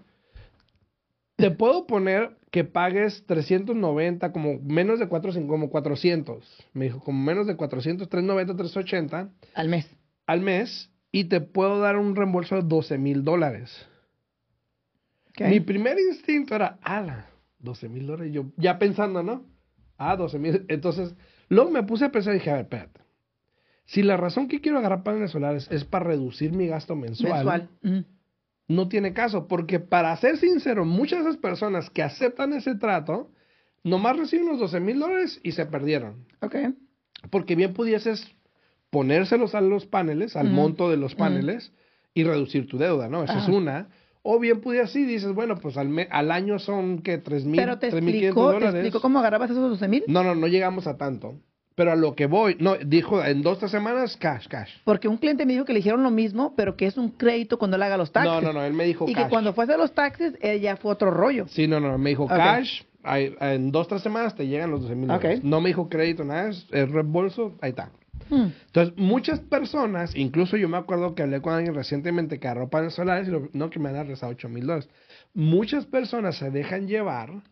Te 1.35 1.49
puedo 1.49 1.87
poner 1.87 2.37
que 2.51 2.63
pagues 2.63 3.25
390, 3.25 4.31
como 4.31 4.59
menos 4.59 4.99
de 4.99 5.07
400, 5.07 5.49
como 5.49 5.69
400. 5.69 6.67
Me 6.73 6.85
dijo, 6.85 6.99
como 6.99 7.23
menos 7.23 7.47
de 7.47 7.55
400, 7.55 8.07
390, 8.09 8.55
380. 8.55 9.29
Al 9.55 9.69
mes. 9.69 9.89
Al 10.27 10.41
mes 10.41 10.90
y 11.11 11.25
te 11.25 11.41
puedo 11.41 11.79
dar 11.79 11.97
un 11.97 12.15
reembolso 12.15 12.55
de 12.55 12.61
12 12.63 12.97
mil 12.97 13.23
dólares. 13.23 13.87
Mi 15.39 15.59
primer 15.59 15.97
instinto 15.99 16.55
era, 16.55 16.77
ala, 16.81 17.29
12 17.59 17.89
mil 17.89 18.05
dólares. 18.05 18.33
Yo 18.33 18.45
ya 18.57 18.77
pensando, 18.77 19.23
¿no? 19.23 19.45
Ah, 19.97 20.15
12 20.15 20.39
mil. 20.39 20.65
Entonces, 20.67 21.13
luego 21.49 21.71
me 21.71 21.83
puse 21.83 22.05
a 22.05 22.11
pensar 22.11 22.33
y 22.33 22.37
dije, 22.37 22.51
a 22.51 22.55
ver, 22.55 22.63
espérate. 22.63 23.01
Si 23.85 24.03
la 24.03 24.17
razón 24.17 24.47
que 24.47 24.61
quiero 24.61 24.77
agarrar 24.77 25.03
paneles 25.03 25.31
solares 25.31 25.67
es 25.69 25.83
para 25.83 26.05
reducir 26.05 26.53
mi 26.53 26.67
gasto 26.67 26.95
mensual, 26.95 27.69
no 28.67 28.87
tiene 28.87 29.13
caso. 29.13 29.47
Porque 29.47 29.79
para 29.79 30.15
ser 30.17 30.37
sincero, 30.37 30.85
muchas 30.85 31.23
de 31.23 31.31
esas 31.31 31.41
personas 31.41 31.89
que 31.89 32.03
aceptan 32.03 32.53
ese 32.53 32.75
trato, 32.75 33.31
nomás 33.83 34.17
reciben 34.17 34.47
los 34.47 34.59
12 34.59 34.79
mil 34.79 34.99
dólares 34.99 35.39
y 35.43 35.51
se 35.51 35.65
perdieron. 35.65 36.25
Ok. 36.41 36.55
Porque 37.29 37.55
bien 37.55 37.73
pudieses 37.73 38.33
ponérselos 38.91 39.55
a 39.55 39.61
los 39.61 39.87
paneles, 39.87 40.35
al 40.35 40.51
monto 40.51 40.89
de 40.91 40.97
los 40.97 41.15
paneles, 41.15 41.71
y 42.13 42.23
reducir 42.23 42.67
tu 42.67 42.77
deuda, 42.77 43.07
¿no? 43.07 43.23
Esa 43.23 43.39
es 43.39 43.47
una. 43.47 43.87
O 44.21 44.37
bien 44.37 44.61
pudiera 44.61 44.85
así, 44.85 45.03
dices, 45.03 45.33
bueno, 45.33 45.55
pues 45.55 45.77
al, 45.77 46.07
al 46.11 46.31
año 46.31 46.59
son 46.59 47.01
que 47.01 47.17
tres 47.17 47.43
mil, 47.43 47.55
Pero 47.55 47.79
te 47.79 47.87
explicó, 47.87 48.55
¿te 48.59 48.65
explicó 48.65 49.01
cómo 49.01 49.17
agarrabas 49.17 49.49
esos 49.49 49.67
12 49.71 49.87
mil? 49.87 50.03
No, 50.07 50.23
no, 50.23 50.35
no 50.35 50.45
llegamos 50.45 50.85
a 50.85 50.97
tanto. 50.97 51.39
Pero 51.73 51.93
a 51.93 51.95
lo 51.95 52.15
que 52.15 52.27
voy, 52.27 52.57
no, 52.59 52.75
dijo 52.75 53.23
en 53.23 53.41
dos, 53.41 53.57
tres 53.57 53.71
semanas, 53.71 54.17
cash, 54.17 54.47
cash. 54.47 54.69
Porque 54.83 55.07
un 55.07 55.17
cliente 55.17 55.45
me 55.45 55.53
dijo 55.53 55.65
que 55.65 55.73
le 55.73 55.79
dijeron 55.79 56.03
lo 56.03 56.11
mismo, 56.11 56.53
pero 56.55 56.75
que 56.75 56.85
es 56.85 56.97
un 56.97 57.09
crédito 57.09 57.57
cuando 57.57 57.77
él 57.77 57.83
haga 57.83 57.97
los 57.97 58.11
taxes. 58.11 58.31
No, 58.31 58.41
no, 58.41 58.53
no, 58.53 58.63
él 58.63 58.73
me 58.73 58.83
dijo 58.83 59.05
y 59.07 59.15
que 59.15 59.27
cuando 59.29 59.53
fue 59.53 59.63
a 59.63 59.65
hacer 59.65 59.79
los 59.79 59.93
taxes, 59.93 60.33
él 60.41 60.59
ya 60.59 60.75
fue 60.75 60.91
otro 60.91 61.09
rollo. 61.09 61.47
Sí, 61.47 61.67
no, 61.67 61.79
no, 61.79 61.97
me 61.97 62.11
dijo 62.11 62.27
cash, 62.27 62.83
en 63.03 63.71
dos, 63.71 63.87
tres 63.87 64.01
semanas 64.01 64.35
te 64.35 64.45
llegan 64.45 64.69
los 64.69 64.81
12 64.81 64.95
mil 64.95 65.09
No 65.43 65.61
me 65.61 65.69
dijo 65.69 65.89
crédito, 65.89 66.23
nada, 66.25 66.49
es 66.49 66.69
reembolso, 66.69 67.55
ahí 67.61 67.71
está. 67.71 67.89
Hmm. 68.31 68.47
Entonces, 68.65 68.97
muchas 68.97 69.39
personas, 69.41 70.15
incluso 70.15 70.57
yo 70.57 70.69
me 70.69 70.77
acuerdo 70.77 71.13
que 71.13 71.21
hablé 71.21 71.41
con 71.41 71.53
alguien 71.53 71.75
recientemente 71.75 72.39
que 72.39 72.47
agarró 72.47 72.69
paneles 72.69 72.93
solares 72.93 73.27
y 73.27 73.57
no 73.57 73.69
que 73.69 73.79
me 73.79 73.89
han 73.89 74.07
rezado 74.07 74.31
8 74.31 74.49
mil 74.49 74.65
dólares. 74.65 74.89
Muchas 75.33 75.85
personas 75.85 76.37
se 76.37 76.49
dejan 76.49 76.87
llevar 76.87 77.43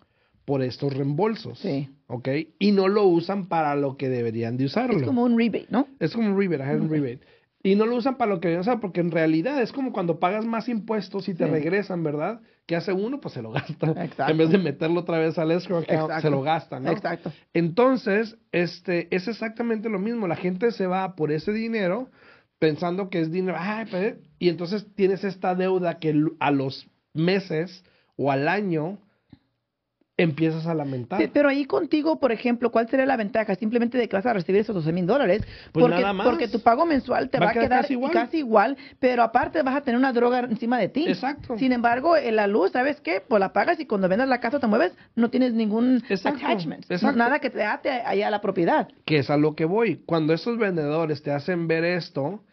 por 0.45 0.63
estos 0.63 0.93
reembolsos. 0.93 1.59
Sí. 1.59 1.89
¿Ok? 2.07 2.29
Y 2.57 2.71
no 2.71 2.87
lo 2.87 3.03
usan 3.03 3.47
para 3.47 3.75
lo 3.75 3.97
que 3.97 4.09
deberían 4.09 4.57
de 4.57 4.65
usarlo. 4.65 4.97
Es 4.97 5.03
como 5.03 5.23
un 5.23 5.37
rebate, 5.37 5.67
¿no? 5.69 5.87
Es 5.99 6.13
como 6.13 6.29
un 6.29 6.39
rebate, 6.39 6.75
un 6.75 6.89
rebate. 6.89 7.19
Y 7.61 7.75
no 7.75 7.85
lo 7.85 7.95
usan 7.97 8.15
para 8.15 8.31
lo 8.31 8.39
que 8.39 8.47
deberían 8.47 8.61
usar, 8.61 8.79
porque 8.79 9.01
en 9.01 9.11
realidad 9.11 9.61
es 9.61 9.73
como 9.73 9.91
cuando 9.91 10.19
pagas 10.19 10.45
más 10.45 10.69
impuestos 10.69 11.27
y 11.27 11.33
te 11.33 11.45
regresan, 11.45 12.03
¿verdad? 12.03 12.39
¿Qué 12.65 12.77
hace 12.77 12.93
uno? 12.93 13.19
Pues 13.19 13.33
se 13.33 13.41
lo 13.41 13.51
gasta. 13.51 13.93
En 14.29 14.37
vez 14.37 14.49
de 14.49 14.59
meterlo 14.59 15.01
otra 15.01 15.17
vez 15.17 15.37
al 15.37 15.51
escrow 15.51 15.79
account, 15.79 16.21
se 16.21 16.29
lo 16.29 16.41
gasta, 16.41 16.79
¿no? 16.79 16.91
Exacto. 16.91 17.33
Entonces, 17.53 18.37
este, 18.53 19.13
es 19.13 19.27
exactamente 19.27 19.89
lo 19.89 19.99
mismo. 19.99 20.27
La 20.27 20.37
gente 20.37 20.71
se 20.71 20.87
va 20.87 21.15
por 21.15 21.31
ese 21.31 21.51
dinero 21.51 22.09
pensando 22.59 23.09
que 23.09 23.19
es 23.19 23.31
dinero. 23.31 23.57
Pues", 23.89 24.15
y 24.37 24.47
entonces 24.49 24.85
tienes 24.95 25.23
esta 25.25 25.53
deuda 25.55 25.99
que 25.99 26.15
a 26.39 26.51
los 26.51 26.87
meses 27.13 27.83
o 28.15 28.31
al 28.31 28.47
año 28.47 28.99
empiezas 30.23 30.67
a 30.67 30.73
lamentar. 30.73 31.29
Pero 31.31 31.49
ahí 31.49 31.65
contigo, 31.65 32.19
por 32.19 32.31
ejemplo, 32.31 32.71
¿cuál 32.71 32.89
sería 32.89 33.05
la 33.05 33.17
ventaja? 33.17 33.55
Simplemente 33.55 33.97
de 33.97 34.09
que 34.09 34.15
vas 34.15 34.25
a 34.25 34.33
recibir 34.33 34.61
esos 34.61 34.75
12 34.75 34.91
mil 34.91 35.05
dólares. 35.05 35.41
Pues 35.71 35.83
porque, 35.83 36.01
nada 36.01 36.13
más. 36.13 36.27
porque 36.27 36.47
tu 36.47 36.59
pago 36.59 36.85
mensual 36.85 37.29
te 37.29 37.39
va, 37.39 37.49
a 37.49 37.53
quedar 37.53 37.87
casi 38.11 38.37
igual. 38.39 38.77
pero 38.99 39.23
aparte 39.23 39.61
vas 39.61 39.75
a 39.75 39.81
tener 39.81 39.97
una 39.97 40.11
droga 40.11 40.39
encima 40.39 40.77
de 40.77 40.89
ti. 40.89 41.05
Exacto. 41.07 41.57
Sin 41.57 41.71
embargo, 41.71 42.17
en 42.17 42.35
la 42.35 42.47
luz, 42.47 42.71
¿sabes 42.71 42.99
qué? 43.01 43.21
Pues 43.25 43.39
la 43.39 43.53
pagas 43.53 43.79
y 43.79 43.85
cuando 43.85 44.09
vendas 44.09 44.27
la 44.27 44.39
casa 44.39 44.59
te 44.59 44.67
mueves, 44.67 44.93
no 45.15 45.29
tienes 45.29 45.53
ningún 45.53 46.03
attachment. 46.09 46.85
Nada 47.15 47.39
que 47.39 47.49
te 47.49 47.63
ate 47.63 47.89
allá 47.89 48.27
a 48.27 48.31
la 48.31 48.41
propiedad. 48.41 48.87
Que 49.05 49.19
es 49.19 49.29
a 49.29 49.37
lo 49.37 49.55
que 49.55 49.65
voy. 49.65 50.03
Cuando 50.05 50.33
esos 50.33 50.57
vendedores 50.57 51.23
te 51.23 51.31
hacen 51.31 51.67
ver 51.67 51.83
esto 51.85 52.43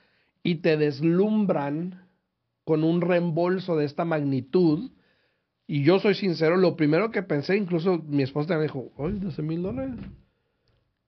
y 0.42 0.56
te 0.56 0.76
deslumbran 0.76 2.06
con 2.64 2.84
un 2.84 3.00
reembolso 3.00 3.76
de 3.76 3.84
esta 3.84 4.04
magnitud, 4.04 4.90
y 5.66 5.82
yo 5.82 5.98
soy 5.98 6.14
sincero, 6.14 6.56
lo 6.56 6.76
primero 6.76 7.10
que 7.10 7.22
pensé, 7.22 7.56
incluso 7.56 7.98
mi 8.06 8.22
esposa 8.22 8.56
me 8.56 8.62
dijo, 8.64 8.92
oye, 8.96 9.18
12 9.18 9.42
mil 9.42 9.62
dólares. 9.62 9.96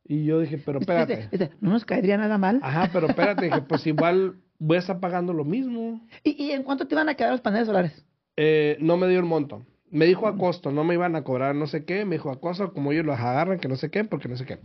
Y 0.04 0.24
yo 0.24 0.40
dije, 0.40 0.58
pero 0.64 0.80
espérate. 0.80 1.28
no 1.60 1.70
nos 1.70 1.84
caería 1.84 2.16
nada 2.16 2.38
mal. 2.38 2.60
Ajá, 2.62 2.90
pero 2.92 3.06
espérate, 3.08 3.44
dije, 3.44 3.60
pues 3.62 3.86
igual 3.86 4.36
voy 4.58 4.76
a 4.76 4.80
estar 4.80 4.98
pagando 4.98 5.32
lo 5.32 5.44
mismo. 5.44 6.00
¿Y, 6.24 6.42
¿Y, 6.42 6.52
en 6.52 6.62
cuánto 6.62 6.88
te 6.88 6.94
iban 6.94 7.08
a 7.08 7.14
quedar 7.14 7.32
los 7.32 7.40
paneles 7.40 7.66
solares? 7.66 8.04
Eh, 8.36 8.76
no 8.80 8.96
me 8.96 9.08
dio 9.08 9.18
el 9.18 9.26
monto. 9.26 9.64
Me 9.90 10.06
dijo 10.06 10.26
a 10.26 10.36
costo, 10.36 10.70
no 10.70 10.84
me 10.84 10.94
iban 10.94 11.14
a 11.16 11.24
cobrar 11.24 11.54
no 11.54 11.66
sé 11.66 11.84
qué. 11.84 12.04
Me 12.04 12.16
dijo 12.16 12.30
a 12.30 12.40
costo, 12.40 12.72
como 12.72 12.92
ellos 12.92 13.06
los 13.06 13.18
agarran, 13.18 13.58
que 13.58 13.68
no 13.68 13.76
sé 13.76 13.90
qué, 13.90 14.04
porque 14.04 14.28
no 14.28 14.36
sé 14.36 14.44
qué. 14.44 14.58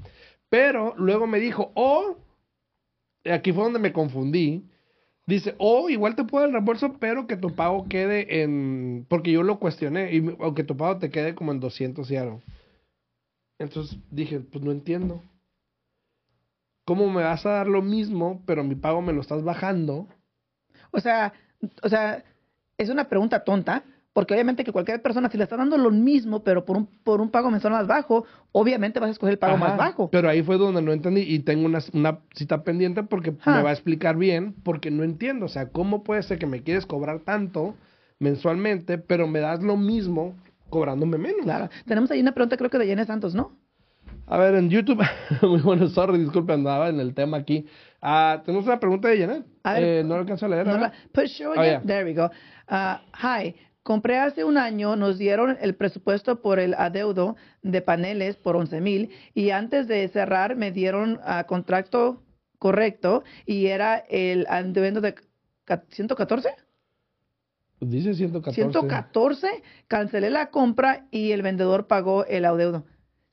Pero 0.50 0.96
luego 0.98 1.28
me 1.28 1.40
dijo, 1.40 1.72
oh, 1.76 2.18
aquí 3.26 3.52
fue 3.52 3.64
donde 3.64 3.80
me 3.80 3.94
confundí. 3.94 4.70
Dice, 5.25 5.56
oh, 5.58 5.89
igual 5.89 6.15
te 6.15 6.25
puedo 6.25 6.46
el 6.46 6.51
reembolso, 6.51 6.98
pero 7.00 7.27
que 7.27 7.38
tu 7.38 7.56
pago 7.56 7.88
quede 7.88 8.42
en... 8.44 9.06
Porque 9.10 9.32
yo 9.32 9.44
lo 9.44 9.58
cuestioné, 9.58 10.13
y, 10.13 10.36
o 10.39 10.53
que 10.53 10.65
tu 10.65 10.75
pago 10.75 10.98
te 10.98 11.10
quede 11.10 11.34
como 11.34 11.51
en 11.53 11.62
200 11.62 12.10
y 12.12 12.18
algo. 12.18 12.42
Entonces 13.58 13.98
dije, 14.12 14.42
pues 14.42 14.63
no 14.63 14.72
entiendo. 14.72 15.22
¿Cómo 16.86 17.10
me 17.10 17.24
vas 17.24 17.46
a 17.46 17.51
dar 17.51 17.68
lo 17.68 17.82
mismo, 17.82 18.42
pero 18.46 18.63
mi 18.65 18.75
pago 18.75 19.01
me 19.01 19.13
lo 19.13 19.22
estás 19.22 19.44
bajando? 19.44 20.08
O 20.92 21.00
sea, 21.00 21.34
o 21.82 21.88
sea, 21.88 22.24
es 22.77 22.89
una 22.89 23.08
pregunta 23.08 23.46
tonta, 23.46 23.84
porque 24.13 24.36
obviamente 24.36 24.63
que 24.63 24.72
cualquier 24.72 25.01
persona, 25.01 25.29
si 25.29 25.38
le 25.38 25.43
está 25.43 25.58
dando 25.58 25.77
lo 25.77 25.89
mismo, 25.89 26.43
pero 26.43 26.65
por 26.65 26.77
un, 26.77 26.86
por 27.03 27.20
un 27.20 27.29
pago 27.29 27.50
mensual 27.50 27.74
más 27.74 27.88
bajo, 27.88 28.25
obviamente 28.51 29.00
vas 29.00 29.10
a 29.10 29.12
escoger 29.12 29.34
el 29.34 29.39
pago 29.39 29.58
más 29.58 29.75
bajo. 29.75 30.10
Pero 30.12 30.29
ahí 30.29 30.43
fue 30.43 30.58
donde 30.58 30.82
no 30.84 30.93
entendí 30.93 31.22
y 31.22 31.39
tengo 31.39 31.65
una, 31.65 31.79
una 31.93 32.20
cita 32.36 32.63
pendiente 32.63 33.03
porque 33.03 33.32
me 33.32 33.63
va 33.63 33.72
a 33.72 33.74
explicar 33.74 34.15
bien, 34.15 34.53
porque 34.63 34.91
no 34.91 35.03
entiendo. 35.03 35.48
O 35.48 35.50
sea, 35.50 35.70
¿cómo 35.70 36.03
puede 36.03 36.22
ser 36.22 36.38
que 36.38 36.46
me 36.46 36.62
quieres 36.62 36.86
cobrar 36.86 37.22
tanto 37.22 37.75
mensualmente, 38.20 39.00
pero 39.00 39.27
me 39.27 39.39
das 39.39 39.63
lo 39.63 39.77
mismo 39.77 40.36
cobrándome 40.70 41.17
menos? 41.17 41.41
Claro. 41.41 41.70
Tenemos 41.88 42.12
ahí 42.12 42.22
una 42.22 42.34
pregunta, 42.34 42.55
creo 42.58 42.70
que 42.70 42.77
de 42.77 42.86
Jenny 42.86 43.05
Santos, 43.05 43.34
¿no? 43.34 43.58
A 44.27 44.38
ver, 44.38 44.55
en 44.55 44.70
YouTube, 44.70 45.03
muy 45.41 45.60
bueno, 45.62 45.88
sorry, 45.88 46.17
disculpe, 46.20 46.53
andaba 46.53 46.89
en 46.89 47.00
el 47.00 47.13
tema 47.13 47.38
aquí. 47.38 47.65
Ah, 48.01 48.41
tenemos 48.46 48.65
una 48.65 48.79
pregunta 48.79 49.08
de 49.08 49.20
Janet. 49.20 49.46
Eh, 49.75 50.03
no 50.05 50.15
lo 50.15 50.22
alcanzo 50.22 50.46
a 50.46 50.50
leer. 50.50 50.67
No 50.67 50.91
Push 51.13 51.29
show 51.29 51.53
oh, 51.55 51.82
There 51.86 52.03
we 52.03 52.13
go. 52.13 52.29
Uh, 52.70 52.98
hi, 53.13 53.55
Compré 53.84 54.18
hace 54.18 54.46
un 54.46 54.58
año, 54.58 54.96
nos 54.96 55.18
dieron 55.18 55.58
el 55.60 55.75
presupuesto 55.75 56.42
por 56.42 56.58
el 56.58 56.74
adeudo 56.74 57.36
de 57.62 57.82
paneles 57.82 58.38
por 58.38 58.56
11 58.56 58.80
mil 58.80 59.10
y 59.34 59.50
antes 59.50 59.90
de 59.90 60.08
cerrar 60.08 60.56
me 60.56 60.72
dieron 60.72 61.20
a 61.25 61.44
contrato 61.44 62.24
correcto 62.60 63.24
y 63.46 63.68
era 63.68 63.98
el 63.98 64.48
adeudo 64.48 65.02
de 65.02 65.16
114. 65.90 66.50
Dice 67.82 68.13
114. 68.13 68.56
114, 68.56 69.63
cancelé 69.90 70.30
la 70.30 70.50
compra 70.50 71.06
y 71.12 71.32
el 71.32 71.42
vendedor 71.42 71.88
pagó 71.88 72.25
el 72.25 72.46
adeudo. 72.46 72.86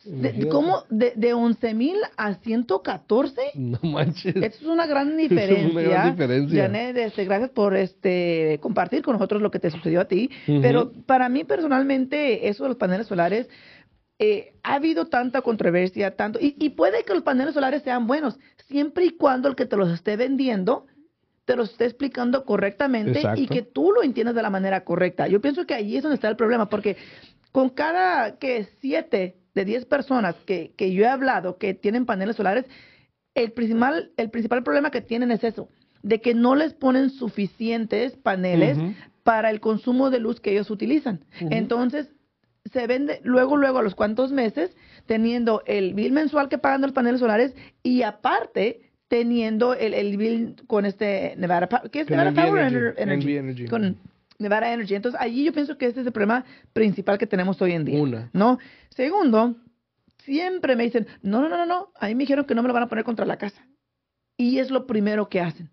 De, 0.05 0.49
¿Cómo? 0.49 0.85
De, 0.89 1.13
de 1.15 1.35
11 1.35 1.75
mil 1.75 1.97
a 2.17 2.35
114? 2.35 3.41
No 3.55 3.79
manches. 3.83 4.35
Esto 4.35 4.47
es 4.47 4.63
una 4.63 4.87
gran 4.87 5.17
diferencia. 5.17 5.67
Es 5.67 5.73
una 5.73 5.83
gran 5.83 6.11
diferencia. 6.13 6.63
Janet, 6.63 6.97
este, 6.97 7.25
gracias 7.27 7.51
por 7.51 7.77
este, 7.77 8.59
compartir 8.63 9.03
con 9.03 9.15
nosotros 9.15 9.43
lo 9.43 9.51
que 9.51 9.59
te 9.59 9.71
sucedió 9.71 10.01
a 10.01 10.07
ti. 10.07 10.31
Pero 10.47 10.93
para 11.05 11.29
mí 11.29 11.45
personalmente, 11.45 12.49
eso 12.49 12.63
de 12.63 12.71
los 12.71 12.79
paneles 12.79 13.09
solares, 13.09 13.49
eh, 14.19 14.55
ha 14.63 14.75
habido 14.75 15.07
tanta 15.07 15.43
controversia, 15.43 16.17
tanto, 16.17 16.39
y, 16.41 16.55
y, 16.59 16.71
puede 16.71 17.05
que 17.05 17.15
los 17.15 17.23
paneles 17.23 17.55
solares 17.55 17.83
sean 17.83 18.07
buenos, 18.07 18.39
siempre 18.69 19.07
y 19.07 19.11
cuando 19.11 19.49
el 19.49 19.57
que 19.57 19.65
te 19.65 19.79
los 19.79 19.91
esté 19.91 20.17
vendiendo 20.17 20.87
te 21.47 21.57
los 21.57 21.71
esté 21.73 21.87
explicando 21.87 22.45
correctamente 22.45 23.23
y 23.35 23.49
que 23.49 23.63
tú 23.63 23.91
lo 23.91 24.05
entiendas 24.05 24.37
de 24.37 24.43
la 24.43 24.51
manera 24.51 24.85
correcta. 24.85 25.27
Yo 25.27 25.41
pienso 25.41 25.67
que 25.67 25.75
ahí 25.75 25.97
es 25.97 26.03
donde 26.05 26.15
está 26.15 26.29
el 26.29 26.37
problema, 26.37 26.69
porque 26.69 26.97
con 27.51 27.71
cada 27.71 28.39
que 28.39 28.69
siete 28.81 29.40
de 29.55 29.65
10 29.65 29.87
personas 29.87 30.37
que, 30.47 30.73
que 30.77 30.93
yo 30.93 31.05
he 31.05 31.09
hablado 31.09 31.59
que 31.59 31.75
tienen 31.75 32.07
paneles 32.07 32.37
solares, 32.37 32.67
el 33.35 33.53
principal, 33.53 34.13
el 34.17 34.31
principal 34.31 34.63
problema 34.63 34.91
que 34.91 35.01
tienen 35.01 35.31
es 35.31 35.45
eso, 35.45 35.69
de 36.03 36.21
que 36.21 36.35
no 36.35 36.55
les 36.55 36.73
ponen 36.75 37.11
suficientes 37.11 38.17
paneles 38.17 38.79
para 39.23 39.51
el 39.51 39.61
consumo 39.61 40.11
de 40.11 40.21
luz 40.21 40.41
que 40.41 40.53
ellos 40.53 40.71
utilizan. 40.71 41.25
Entonces, 41.51 42.11
se 42.73 42.87
vende 42.87 43.21
luego, 43.23 43.57
luego 43.57 43.79
a 43.79 43.83
los 43.83 43.95
cuantos 43.95 44.33
meses, 44.33 44.77
teniendo 45.07 45.63
el 45.67 45.95
bill 45.95 46.13
mensual 46.13 46.49
que 46.49 46.59
pagan 46.59 46.83
los 46.83 46.93
paneles 46.93 47.21
solares 47.21 47.55
y 47.83 48.03
aparte 48.03 48.91
teniendo 49.09 49.75
el, 49.75 49.95
el 49.95 50.17
bill 50.17 50.57
con 50.67 50.87
este 50.87 51.35
Nevada, 51.37 51.69
¿qué 51.91 52.03
es 52.03 52.11
Nevada 52.11 52.33
Power 52.33 52.95
Energy? 52.97 53.67
Con 53.67 53.97
Nevada 54.41 54.73
Energy. 54.73 54.95
Entonces, 54.95 55.21
allí 55.21 55.45
yo 55.45 55.53
pienso 55.53 55.79
que 55.79 55.87
este 55.87 56.01
es 56.01 56.07
el 56.07 56.13
problema 56.13 56.45
principal 56.73 57.19
que 57.19 57.27
tenemos 57.27 57.61
hoy 57.63 57.73
en 57.73 57.85
día. 57.85 58.01
Una. 58.01 58.31
¿No? 58.33 58.59
Segundo, 58.89 59.57
siempre 60.19 60.77
me 60.77 60.85
dicen, 60.85 61.07
no, 61.23 61.41
no, 61.41 61.49
no, 61.49 61.57
no, 61.59 61.67
no, 61.67 61.93
a 62.01 62.07
mí 62.07 62.15
me 62.15 62.23
dijeron 62.25 62.45
que 62.45 62.55
no 62.55 62.63
me 62.63 62.69
lo 62.69 62.75
van 62.75 62.83
a 62.85 62.89
poner 62.89 63.05
contra 63.05 63.27
la 63.27 63.37
casa. 63.37 63.67
Y 64.37 64.59
es 64.59 64.71
lo 64.71 64.87
primero 64.87 65.29
que 65.29 65.41
hacen. 65.41 65.71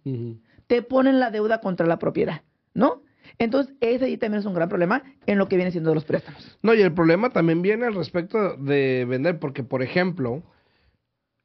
Te 0.67 0.81
ponen 0.81 1.19
la 1.19 1.31
deuda 1.31 1.61
contra 1.61 1.87
la 1.87 1.97
propiedad, 1.99 2.41
¿no? 2.73 3.01
Entonces, 3.39 3.73
ese 3.81 4.05
ahí 4.05 4.17
también 4.17 4.39
es 4.39 4.45
un 4.45 4.53
gran 4.53 4.69
problema 4.69 5.03
en 5.25 5.37
lo 5.37 5.47
que 5.47 5.55
viene 5.55 5.71
siendo 5.71 5.93
los 5.93 6.05
préstamos. 6.05 6.57
No, 6.61 6.73
y 6.73 6.81
el 6.81 6.93
problema 6.93 7.29
también 7.29 7.61
viene 7.61 7.85
al 7.85 7.95
respecto 7.95 8.57
de 8.57 9.05
vender, 9.07 9.39
porque, 9.39 9.63
por 9.63 9.81
ejemplo, 9.83 10.43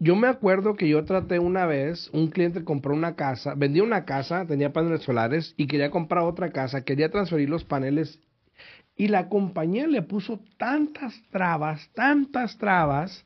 yo 0.03 0.17
me 0.17 0.27
acuerdo 0.27 0.75
que 0.75 0.89
yo 0.89 1.05
traté 1.05 1.39
una 1.39 1.65
vez, 1.65 2.11
un 2.13 2.27
cliente 2.27 2.65
compró 2.65 2.93
una 2.93 3.15
casa, 3.15 3.55
vendía 3.55 3.85
una 3.85 4.05
casa, 4.05 4.45
tenía 4.47 4.73
paneles 4.73 5.03
solares 5.03 5.55
y 5.57 5.69
quería 5.69 5.93
comprar 5.93 6.25
otra 6.25 6.51
casa, 6.51 6.85
quería 6.85 7.09
transferir 7.09 7.49
los 7.49 7.63
paneles 7.63 8.19
y 8.97 9.07
la 9.07 9.29
compañía 9.29 9.87
le 9.87 10.03
puso 10.03 10.41
tantas 10.59 11.15
trabas, 11.31 11.89
tantas 11.95 12.59
trabas, 12.59 13.25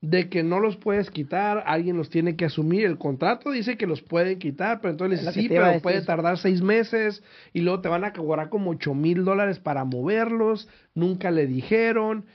de 0.00 0.28
que 0.28 0.42
no 0.42 0.60
los 0.60 0.76
puedes 0.76 1.10
quitar, 1.10 1.64
alguien 1.66 1.96
los 1.96 2.10
tiene 2.10 2.36
que 2.36 2.44
asumir. 2.44 2.84
El 2.84 2.98
contrato 2.98 3.50
dice 3.50 3.76
que 3.76 3.86
los 3.86 4.02
pueden 4.02 4.38
quitar, 4.38 4.80
pero 4.80 4.92
entonces 4.92 5.32
sí, 5.32 5.48
pero 5.48 5.80
puede 5.80 6.02
tardar 6.02 6.36
seis 6.38 6.60
meses 6.60 7.22
y 7.54 7.62
luego 7.62 7.80
te 7.80 7.88
van 7.88 8.04
a 8.04 8.12
cobrar 8.12 8.50
como 8.50 8.72
ocho 8.72 8.94
mil 8.94 9.24
dólares 9.24 9.58
para 9.58 9.84
moverlos, 9.84 10.68
nunca 10.94 11.30
le 11.30 11.46
dijeron. 11.46 12.26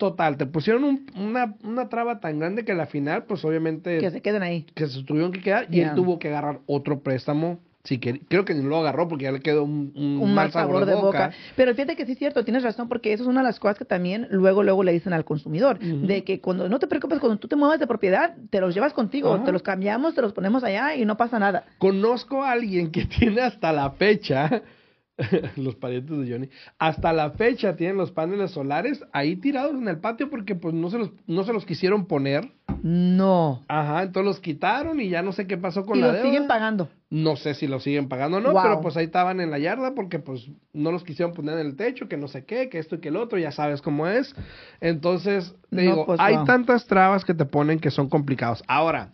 Total, 0.00 0.38
te 0.38 0.46
pusieron 0.46 1.04
una, 1.14 1.56
una 1.62 1.90
traba 1.90 2.20
tan 2.20 2.38
grande 2.38 2.64
que 2.64 2.72
al 2.72 2.86
final, 2.86 3.24
pues 3.24 3.44
obviamente... 3.44 3.98
Que 3.98 4.10
se 4.10 4.22
queden 4.22 4.42
ahí. 4.42 4.64
Que 4.74 4.86
se 4.86 5.02
tuvieron 5.02 5.30
que 5.30 5.42
quedar 5.42 5.66
y 5.70 5.80
él 5.80 5.90
tuvo 5.94 6.18
que 6.18 6.28
agarrar 6.28 6.60
otro 6.64 7.00
préstamo. 7.00 7.60
Sí, 7.84 7.98
que, 7.98 8.20
creo 8.20 8.46
que 8.46 8.54
ni 8.54 8.62
lo 8.62 8.78
agarró 8.78 9.08
porque 9.08 9.24
ya 9.24 9.32
le 9.32 9.40
quedó 9.40 9.62
un, 9.62 9.92
un, 9.94 10.34
mal 10.34 10.52
sabor, 10.52 10.86
de, 10.86 10.94
boca. 10.94 11.32
Pero 11.54 11.74
fíjate 11.74 11.96
que 11.96 12.06
sí 12.06 12.12
es 12.12 12.18
cierto, 12.18 12.44
tienes 12.44 12.62
razón, 12.62 12.88
porque 12.88 13.12
eso 13.12 13.24
es 13.24 13.28
una 13.28 13.40
de 13.40 13.48
las 13.48 13.60
cosas 13.60 13.76
que 13.76 13.84
también 13.84 14.26
luego 14.30 14.62
luego 14.62 14.82
le 14.84 14.92
dicen 14.92 15.12
al 15.12 15.26
consumidor, 15.26 15.78
de 15.78 16.24
que 16.24 16.40
cuando 16.40 16.66
no 16.70 16.78
te 16.78 16.86
preocupes, 16.86 17.18
cuando 17.18 17.38
tú 17.38 17.46
te 17.46 17.56
muevas 17.56 17.78
de 17.78 17.86
propiedad, 17.86 18.34
te 18.48 18.62
los 18.62 18.74
llevas 18.74 18.94
contigo, 18.94 19.42
te 19.44 19.52
los 19.52 19.62
cambiamos, 19.62 20.14
te 20.14 20.22
los 20.22 20.32
ponemos 20.32 20.64
allá 20.64 20.94
y 20.94 21.04
no 21.04 21.18
pasa 21.18 21.38
nada. 21.38 21.64
Conozco 21.76 22.42
a 22.42 22.52
alguien 22.52 22.90
que 22.90 23.04
tiene 23.18 23.42
hasta 23.42 23.70
la 23.70 23.90
fecha 23.90 24.62
los 25.56 25.74
parientes 25.76 26.18
de 26.18 26.30
Johnny, 26.30 26.48
hasta 26.78 27.12
la 27.12 27.30
fecha 27.30 27.76
tienen 27.76 27.96
los 27.96 28.10
paneles 28.10 28.52
solares 28.52 29.04
ahí 29.12 29.36
tirados 29.36 29.74
en 29.74 29.88
el 29.88 29.98
patio 29.98 30.30
porque 30.30 30.54
pues 30.54 30.74
no 30.74 30.90
se 30.90 30.98
los, 30.98 31.10
no 31.26 31.44
se 31.44 31.52
los 31.52 31.64
quisieron 31.64 32.06
poner. 32.06 32.50
No. 32.82 33.62
Ajá, 33.68 34.02
entonces 34.02 34.26
los 34.26 34.40
quitaron 34.40 35.00
y 35.00 35.10
ya 35.10 35.22
no 35.22 35.32
sé 35.32 35.46
qué 35.46 35.58
pasó 35.58 35.84
con 35.84 36.00
la 36.00 36.12
deuda. 36.12 36.22
siguen 36.22 36.46
pagando? 36.46 36.88
No 37.10 37.36
sé 37.36 37.54
si 37.54 37.66
los 37.66 37.82
siguen 37.82 38.08
pagando 38.08 38.38
o 38.38 38.40
no, 38.40 38.54
pero 38.54 38.80
pues 38.80 38.96
ahí 38.96 39.04
estaban 39.04 39.40
en 39.40 39.50
la 39.50 39.58
yarda 39.58 39.94
porque 39.94 40.18
pues 40.18 40.48
no 40.72 40.92
los 40.92 41.02
quisieron 41.02 41.34
poner 41.34 41.58
en 41.58 41.66
el 41.66 41.76
techo, 41.76 42.08
que 42.08 42.16
no 42.16 42.28
sé 42.28 42.44
qué, 42.44 42.68
que 42.68 42.78
esto 42.78 42.96
y 42.96 43.00
que 43.00 43.08
el 43.08 43.16
otro, 43.16 43.38
ya 43.38 43.50
sabes 43.50 43.82
cómo 43.82 44.06
es. 44.06 44.34
Entonces, 44.80 45.54
te 45.70 45.82
digo, 45.82 46.06
pues, 46.06 46.20
hay 46.20 46.36
tantas 46.44 46.86
trabas 46.86 47.24
que 47.24 47.34
te 47.34 47.44
ponen 47.44 47.80
que 47.80 47.90
son 47.90 48.08
complicados. 48.08 48.62
Ahora, 48.68 49.10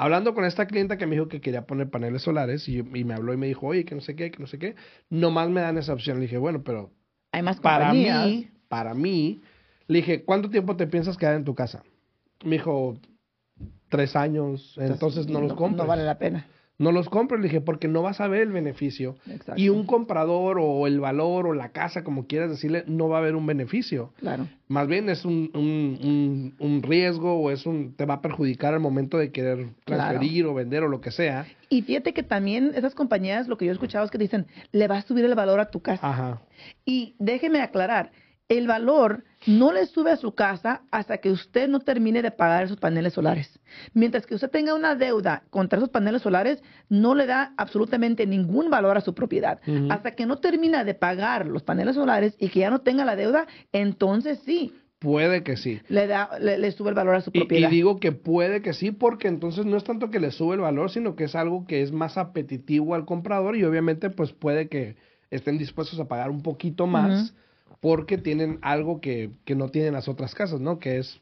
Hablando 0.00 0.32
con 0.32 0.46
esta 0.46 0.66
clienta 0.66 0.96
que 0.96 1.06
me 1.06 1.14
dijo 1.14 1.28
que 1.28 1.42
quería 1.42 1.66
poner 1.66 1.90
paneles 1.90 2.22
solares 2.22 2.66
y, 2.70 2.82
me 2.82 3.12
habló 3.12 3.34
y 3.34 3.36
me 3.36 3.48
dijo, 3.48 3.66
oye, 3.66 3.84
que 3.84 3.94
no 3.94 4.00
sé 4.00 4.16
qué, 4.16 4.30
que 4.30 4.38
no 4.38 4.46
sé 4.46 4.58
qué, 4.58 4.74
nomás 5.10 5.50
me 5.50 5.60
dan 5.60 5.76
esa 5.76 5.92
opción. 5.92 6.16
Le 6.16 6.22
dije, 6.22 6.38
bueno, 6.38 6.62
pero 6.64 6.90
hay 7.32 7.42
más 7.42 7.60
para 7.60 7.92
mí, 7.92 8.48
para 8.68 8.94
mí, 8.94 9.42
le 9.88 9.98
dije, 9.98 10.24
¿cuánto 10.24 10.48
tiempo 10.48 10.74
te 10.74 10.86
piensas 10.86 11.18
quedar 11.18 11.34
en 11.34 11.44
tu 11.44 11.54
casa? 11.54 11.82
Me 12.42 12.52
dijo, 12.52 12.98
tres 13.90 14.16
años, 14.16 14.74
entonces, 14.78 15.28
no 15.28 15.42
los 15.42 15.52
compro. 15.52 15.84
No 15.84 15.86
vale 15.86 16.04
la 16.04 16.16
pena. 16.16 16.46
No 16.80 16.92
los 16.92 17.10
compres, 17.10 17.42
le 17.42 17.48
dije, 17.48 17.60
porque 17.60 17.88
no 17.88 18.00
vas 18.00 18.22
a 18.22 18.26
ver 18.26 18.40
el 18.40 18.52
beneficio. 18.52 19.14
Y 19.54 19.68
un 19.68 19.84
comprador 19.84 20.58
o 20.58 20.86
el 20.86 20.98
valor 20.98 21.46
o 21.46 21.52
la 21.52 21.72
casa, 21.72 22.02
como 22.02 22.26
quieras 22.26 22.48
decirle, 22.48 22.84
no 22.86 23.10
va 23.10 23.18
a 23.18 23.20
ver 23.20 23.36
un 23.36 23.44
beneficio. 23.44 24.14
Claro. 24.18 24.48
Más 24.66 24.88
bien 24.88 25.10
es 25.10 25.26
un, 25.26 25.50
un, 25.52 26.54
un, 26.58 26.82
riesgo 26.82 27.34
o 27.34 27.50
es 27.50 27.66
un 27.66 27.92
te 27.96 28.06
va 28.06 28.14
a 28.14 28.22
perjudicar 28.22 28.72
al 28.72 28.80
momento 28.80 29.18
de 29.18 29.30
querer 29.30 29.68
transferir 29.84 30.46
o 30.46 30.54
vender 30.54 30.82
o 30.82 30.88
lo 30.88 31.02
que 31.02 31.10
sea. 31.10 31.44
Y 31.68 31.82
fíjate 31.82 32.14
que 32.14 32.22
también 32.22 32.72
esas 32.74 32.94
compañías, 32.94 33.46
lo 33.46 33.58
que 33.58 33.66
yo 33.66 33.72
he 33.72 33.74
escuchado 33.74 34.06
es 34.06 34.10
que 34.10 34.16
dicen, 34.16 34.46
le 34.72 34.88
va 34.88 34.96
a 34.96 35.02
subir 35.02 35.26
el 35.26 35.34
valor 35.34 35.60
a 35.60 35.70
tu 35.70 35.80
casa. 35.80 36.08
Ajá. 36.08 36.40
Y 36.86 37.14
déjeme 37.18 37.60
aclarar, 37.60 38.10
el 38.50 38.66
valor 38.66 39.22
no 39.46 39.72
le 39.72 39.86
sube 39.86 40.10
a 40.10 40.16
su 40.16 40.34
casa 40.34 40.82
hasta 40.90 41.18
que 41.18 41.30
usted 41.30 41.68
no 41.68 41.80
termine 41.80 42.20
de 42.20 42.32
pagar 42.32 42.64
esos 42.64 42.76
paneles 42.76 43.14
solares. 43.14 43.60
Mientras 43.94 44.26
que 44.26 44.34
usted 44.34 44.50
tenga 44.50 44.74
una 44.74 44.96
deuda 44.96 45.44
contra 45.50 45.78
esos 45.78 45.88
paneles 45.88 46.22
solares, 46.22 46.60
no 46.88 47.14
le 47.14 47.26
da 47.26 47.54
absolutamente 47.56 48.26
ningún 48.26 48.68
valor 48.68 48.98
a 48.98 49.02
su 49.02 49.14
propiedad. 49.14 49.60
Hasta 49.88 50.16
que 50.16 50.26
no 50.26 50.38
termina 50.38 50.82
de 50.82 50.94
pagar 50.94 51.46
los 51.46 51.62
paneles 51.62 51.94
solares 51.94 52.34
y 52.38 52.48
que 52.48 52.60
ya 52.60 52.70
no 52.70 52.80
tenga 52.80 53.04
la 53.04 53.14
deuda, 53.16 53.46
entonces 53.72 54.40
sí. 54.44 54.74
Puede 54.98 55.44
que 55.44 55.56
sí. 55.56 55.80
Le, 55.88 56.08
da, 56.08 56.38
le, 56.40 56.70
sube 56.72 56.90
el 56.90 56.96
valor 56.96 57.14
a 57.14 57.20
su 57.20 57.30
propiedad. 57.30 57.70
Y, 57.70 57.74
digo 57.74 58.00
que 58.00 58.10
puede 58.10 58.62
que 58.62 58.74
sí, 58.74 58.90
porque 58.90 59.28
entonces 59.28 59.64
no 59.64 59.76
es 59.76 59.84
tanto 59.84 60.10
que 60.10 60.18
le 60.18 60.32
sube 60.32 60.56
el 60.56 60.60
valor, 60.60 60.90
sino 60.90 61.14
que 61.14 61.24
es 61.24 61.36
algo 61.36 61.66
que 61.66 61.82
es 61.82 61.92
más 61.92 62.18
apetitivo 62.18 62.96
al 62.96 63.06
comprador 63.06 63.56
y 63.56 63.62
obviamente 63.62 64.10
pues 64.10 64.32
puede 64.32 64.68
que 64.68 64.96
estén 65.30 65.56
dispuestos 65.56 66.00
a 66.00 66.08
pagar 66.08 66.30
un 66.30 66.42
poquito 66.42 66.88
más 66.88 67.32
porque 67.80 68.18
tienen 68.18 68.58
algo 68.62 69.00
que, 69.00 69.30
que 69.44 69.54
no 69.54 69.70
tienen 69.70 69.94
las 69.94 70.08
otras 70.08 70.34
casas, 70.34 70.60
¿no? 70.60 70.78
Que 70.78 70.98
es 70.98 71.20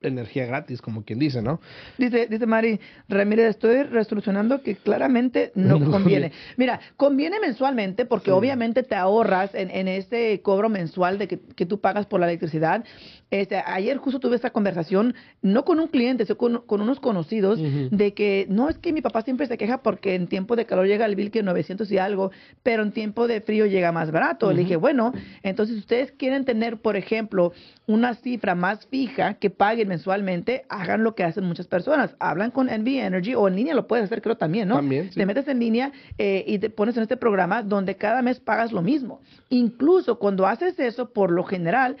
energía 0.00 0.46
gratis, 0.46 0.80
como 0.80 1.04
quien 1.04 1.18
dice, 1.18 1.42
¿no? 1.42 1.60
Dice, 1.96 2.28
dice 2.28 2.46
Mari 2.46 2.78
Ramírez, 3.08 3.50
estoy 3.50 3.82
resolucionando 3.82 4.62
que 4.62 4.76
claramente 4.76 5.50
no, 5.56 5.78
conviene. 5.90 6.32
Mira, 6.56 6.80
conviene 6.96 7.40
mensualmente 7.40 8.04
porque 8.06 8.30
obviamente 8.30 8.82
te 8.82 8.94
ahorras 8.94 9.54
en, 9.54 9.70
en 9.70 9.88
ese 9.88 10.40
cobro 10.42 10.68
mensual 10.68 11.18
de 11.18 11.28
que, 11.28 11.40
que, 11.40 11.66
tú 11.66 11.80
pagas 11.80 12.06
por 12.06 12.20
la 12.20 12.26
electricidad 12.26 12.84
este, 13.30 13.56
ayer 13.56 13.98
justo 13.98 14.20
tuve 14.20 14.36
esta 14.36 14.50
conversación, 14.50 15.14
no 15.42 15.64
con 15.64 15.80
un 15.80 15.88
cliente, 15.88 16.24
sino 16.24 16.38
con, 16.38 16.80
unos 16.80 16.98
conocidos, 16.98 17.60
de 17.90 18.14
que 18.14 18.46
no 18.48 18.70
es 18.70 18.78
que 18.78 18.92
mi 18.92 19.02
papá 19.02 19.20
siempre 19.22 19.46
se 19.46 19.58
queja 19.58 19.82
porque 19.82 20.14
en 20.14 20.28
tiempo 20.28 20.56
de 20.56 20.64
calor 20.64 20.86
llega 20.86 21.04
el 21.04 21.14
bill 21.14 21.30
que 21.30 21.42
900 21.42 21.90
y 21.92 21.98
algo, 21.98 22.30
pero 22.62 22.82
en 22.82 22.92
tiempo 22.92 23.26
de 23.28 23.42
frío 23.42 23.66
llega 23.66 23.92
más 23.92 24.10
barato. 24.10 24.50
Le 24.52 24.62
dije, 24.62 24.76
bueno, 24.76 25.12
entonces 25.42 25.76
ustedes 25.76 26.12
quieren 26.12 26.46
tener, 26.46 26.78
por 26.78 26.96
ejemplo, 26.96 27.52
una 27.86 28.14
cifra 28.14 28.54
más 28.54 28.86
fija 28.86 29.34
que 29.34 29.50
paguen 29.50 29.87
mensualmente, 29.88 30.64
hagan 30.68 31.02
lo 31.02 31.14
que 31.14 31.24
hacen 31.24 31.44
muchas 31.44 31.66
personas. 31.66 32.14
Hablan 32.20 32.50
con 32.50 32.66
NV 32.66 32.86
Energy 32.86 33.34
o 33.34 33.48
en 33.48 33.56
línea 33.56 33.74
lo 33.74 33.86
puedes 33.86 34.04
hacer, 34.04 34.22
creo 34.22 34.36
también, 34.36 34.68
¿no? 34.68 34.76
También. 34.76 35.10
Te 35.10 35.26
metes 35.26 35.48
en 35.48 35.58
línea 35.58 35.92
eh, 36.18 36.44
y 36.46 36.58
te 36.58 36.70
pones 36.70 36.96
en 36.96 37.02
este 37.02 37.16
programa 37.16 37.62
donde 37.62 37.96
cada 37.96 38.22
mes 38.22 38.38
pagas 38.40 38.72
lo 38.72 38.82
mismo. 38.82 39.20
Incluso 39.48 40.18
cuando 40.18 40.46
haces 40.46 40.78
eso, 40.78 41.12
por 41.12 41.30
lo 41.30 41.42
general, 41.42 41.96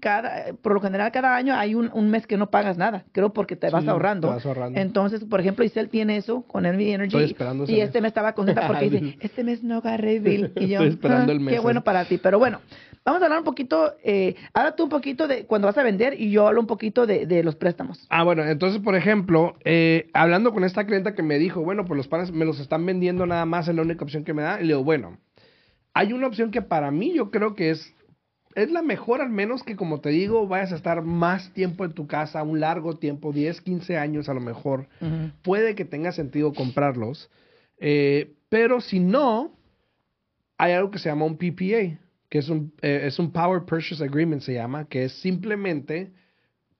cada, 0.00 0.52
por 0.62 0.74
lo 0.74 0.80
general 0.80 1.12
cada 1.12 1.36
año 1.36 1.54
hay 1.54 1.74
un, 1.74 1.90
un, 1.92 2.10
mes 2.10 2.26
que 2.26 2.36
no 2.36 2.50
pagas 2.50 2.76
nada, 2.78 3.04
creo 3.12 3.32
porque 3.32 3.56
te, 3.56 3.70
vas, 3.70 3.86
ahorrando. 3.86 4.36
Entonces, 4.74 5.24
por 5.24 5.40
ejemplo, 5.40 5.64
Isel 5.64 5.88
tiene 5.88 6.16
eso 6.16 6.42
con 6.42 6.66
Envy 6.66 6.90
Energy 6.90 7.36
y 7.66 7.80
este 7.80 8.00
me 8.00 8.08
estaba 8.08 8.32
contenta 8.32 8.66
porque 8.66 8.90
dice, 8.90 9.18
este 9.20 9.44
mes 9.44 9.62
no 9.62 9.78
agarré 9.78 10.18
bill 10.18 10.52
y 10.56 10.68
yo, 10.68 10.82
esperando 10.82 11.32
ah, 11.32 11.34
el 11.34 11.40
mes, 11.40 11.54
qué 11.54 11.60
bueno 11.60 11.84
para 11.84 12.04
ti, 12.06 12.18
pero 12.18 12.38
bueno, 12.38 12.60
vamos 13.04 13.22
a 13.22 13.24
hablar 13.24 13.38
un 13.38 13.44
poquito, 13.44 13.94
eh, 14.02 14.36
habla 14.52 14.76
tú 14.76 14.84
un 14.84 14.88
poquito 14.88 15.28
de 15.28 15.46
cuando 15.46 15.66
vas 15.66 15.78
a 15.78 15.82
vender 15.82 16.20
y 16.20 16.30
yo 16.30 16.46
hablo 16.46 16.60
un 16.60 16.66
poquito 16.66 17.06
de, 17.06 17.26
de 17.26 17.42
los 17.42 17.56
préstamos. 17.56 18.06
Ah, 18.10 18.22
bueno, 18.22 18.44
entonces, 18.44 18.80
por 18.80 18.94
ejemplo, 18.94 19.56
eh, 19.64 20.10
hablando 20.12 20.52
con 20.52 20.64
esta 20.64 20.86
clienta 20.86 21.14
que 21.14 21.22
me 21.22 21.38
dijo, 21.38 21.62
bueno, 21.62 21.84
pues 21.84 21.96
los 21.96 22.08
panes 22.08 22.32
me 22.32 22.44
los 22.44 22.60
están 22.60 22.84
vendiendo 22.86 23.26
nada 23.26 23.46
más, 23.46 23.68
es 23.68 23.74
la 23.74 23.82
única 23.82 24.04
opción 24.04 24.24
que 24.24 24.34
me 24.34 24.42
da, 24.42 24.60
y 24.60 24.64
le 24.64 24.68
digo, 24.68 24.84
bueno, 24.84 25.18
hay 25.94 26.12
una 26.12 26.26
opción 26.26 26.50
que 26.50 26.62
para 26.62 26.90
mí 26.90 27.12
yo 27.14 27.30
creo 27.30 27.54
que 27.54 27.70
es 27.70 27.94
es 28.54 28.70
la 28.70 28.82
mejor 28.82 29.20
al 29.20 29.30
menos 29.30 29.62
que 29.62 29.76
como 29.76 30.00
te 30.00 30.10
digo 30.10 30.46
vayas 30.46 30.72
a 30.72 30.76
estar 30.76 31.02
más 31.02 31.52
tiempo 31.52 31.84
en 31.84 31.92
tu 31.92 32.06
casa, 32.06 32.42
un 32.42 32.60
largo 32.60 32.96
tiempo, 32.98 33.32
10, 33.32 33.60
15 33.60 33.96
años 33.96 34.28
a 34.28 34.34
lo 34.34 34.40
mejor. 34.40 34.88
Puede 35.42 35.74
que 35.74 35.84
tenga 35.84 36.12
sentido 36.12 36.52
comprarlos. 36.52 37.30
Eh, 37.78 38.34
pero 38.48 38.80
si 38.80 38.98
no, 38.98 39.52
hay 40.58 40.72
algo 40.72 40.90
que 40.90 40.98
se 40.98 41.08
llama 41.08 41.26
un 41.26 41.36
PPA, 41.36 41.98
que 42.30 42.38
es 42.38 42.48
un, 42.48 42.72
eh, 42.80 43.02
es 43.04 43.18
un 43.18 43.32
Power 43.32 43.64
Purchase 43.64 44.02
Agreement, 44.02 44.40
se 44.40 44.54
llama, 44.54 44.86
que 44.86 45.04
es 45.04 45.12
simplemente 45.20 46.12